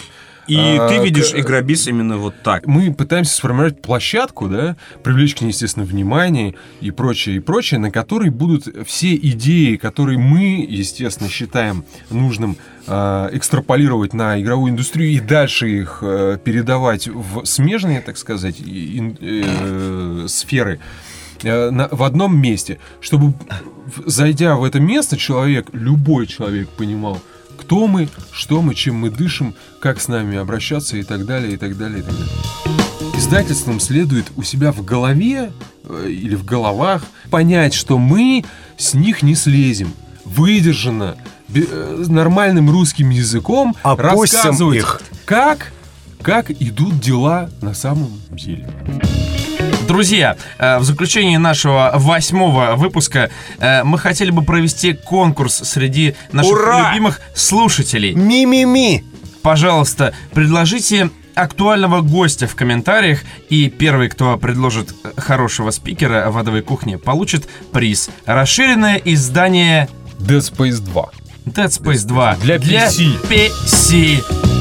И 0.48 0.57
А, 0.59 0.88
ты 0.88 0.98
видишь 0.98 1.31
к- 1.31 1.38
игробис 1.38 1.87
именно 1.87 2.16
вот 2.18 2.35
так. 2.42 2.66
мы 2.66 2.92
пытаемся 2.92 3.35
сформировать 3.35 3.81
площадку, 3.81 4.48
да, 4.48 4.76
привлечь 5.05 5.37
к 5.37 5.40
ней, 5.40 5.48
естественно, 5.48 5.85
внимание 5.87 6.55
и 6.81 6.90
прочее, 6.90 7.37
и 7.37 7.38
прочее, 7.38 7.78
на 7.78 7.90
которой 7.92 8.31
будут 8.31 8.66
все 8.87 9.14
идеи, 9.14 9.76
которые 9.76 10.18
мы, 10.18 10.66
естественно, 10.68 11.31
считаем 11.31 11.85
нужным 12.11 12.57
э, 12.88 13.28
экстраполировать 13.33 14.14
на 14.14 14.40
игровую 14.40 14.72
индустрию 14.72 15.11
и 15.12 15.20
дальше 15.20 15.68
их 15.70 15.98
э, 16.02 16.38
передавать 16.44 17.07
в 17.07 17.44
смежные, 17.44 18.00
так 18.00 18.16
сказать, 18.16 18.57
ин- 18.61 19.16
э, 19.20 20.24
сферы 20.28 20.81
э, 21.44 21.70
на- 21.70 21.88
в 21.92 22.02
одном 22.02 22.37
месте, 22.37 22.78
чтобы, 23.00 23.35
зайдя 24.07 24.57
в 24.57 24.64
это 24.64 24.81
место, 24.81 25.16
человек, 25.16 25.68
любой 25.72 26.26
человек 26.26 26.68
понимал, 26.70 27.20
кто 27.72 27.87
мы, 27.87 28.11
что 28.32 28.61
мы, 28.61 28.74
чем 28.74 28.96
мы 28.96 29.08
дышим, 29.08 29.54
как 29.80 29.98
с 29.98 30.06
нами 30.06 30.37
обращаться 30.37 30.98
и 30.98 31.02
так 31.02 31.24
далее, 31.24 31.54
и 31.54 31.56
так 31.56 31.78
далее, 31.78 32.00
и 32.00 32.02
так 32.02 32.12
далее. 32.12 32.28
Издательствам 33.16 33.80
следует 33.80 34.26
у 34.37 34.42
себя 34.42 34.72
в 34.72 34.85
голове 34.85 35.52
э, 35.85 36.06
или 36.11 36.35
в 36.35 36.44
головах 36.44 37.02
понять, 37.30 37.72
что 37.72 37.96
мы 37.96 38.44
с 38.76 38.92
них 38.92 39.22
не 39.22 39.35
слезем. 39.35 39.94
Выдержанно, 40.26 41.16
бе- 41.48 41.66
э, 41.66 42.04
нормальным 42.08 42.68
русским 42.68 43.08
языком 43.08 43.74
Опустим 43.82 44.37
рассказывать, 44.37 44.76
их. 44.80 45.00
как, 45.24 45.72
как 46.20 46.50
идут 46.50 47.00
дела 47.00 47.48
на 47.62 47.72
самом 47.72 48.20
деле. 48.32 48.68
Друзья, 49.87 50.37
э, 50.59 50.79
в 50.79 50.85
заключении 50.85 51.37
нашего 51.37 51.92
восьмого 51.94 52.77
выпуска 52.77 53.31
э, 53.59 53.85
мы 53.85 53.98
хотели 53.98 54.31
бы 54.31 54.42
провести 54.42 54.94
конкурс 54.94 55.55
среди 55.64 56.14
наших 56.33 56.53
Ура! 56.53 56.88
любимых 56.90 57.20
слушателей. 57.35 58.14
Ми-ми-ми! 58.14 59.05
Пожалуйста, 59.42 60.14
предложите 60.33 61.11
актуального 61.35 62.01
гостя 62.01 62.46
в 62.46 62.55
комментариях, 62.55 63.20
и 63.48 63.68
первый, 63.68 64.09
кто 64.09 64.37
предложит 64.38 64.94
э, 65.05 65.12
хорошего 65.20 65.70
спикера 65.70 66.31
в 66.31 66.38
адовой 66.38 66.62
кухне, 66.62 66.98
получит 66.98 67.48
приз. 67.72 68.11
Расширенное 68.27 68.96
издание 69.05 69.88
Dead 70.18 70.40
Space 70.40 70.81
2. 70.81 71.11
Dead 71.46 71.68
Space 71.68 72.07
2 72.07 72.37
Для 72.42 72.57
PC. 72.57 73.29
PC. 73.29 74.51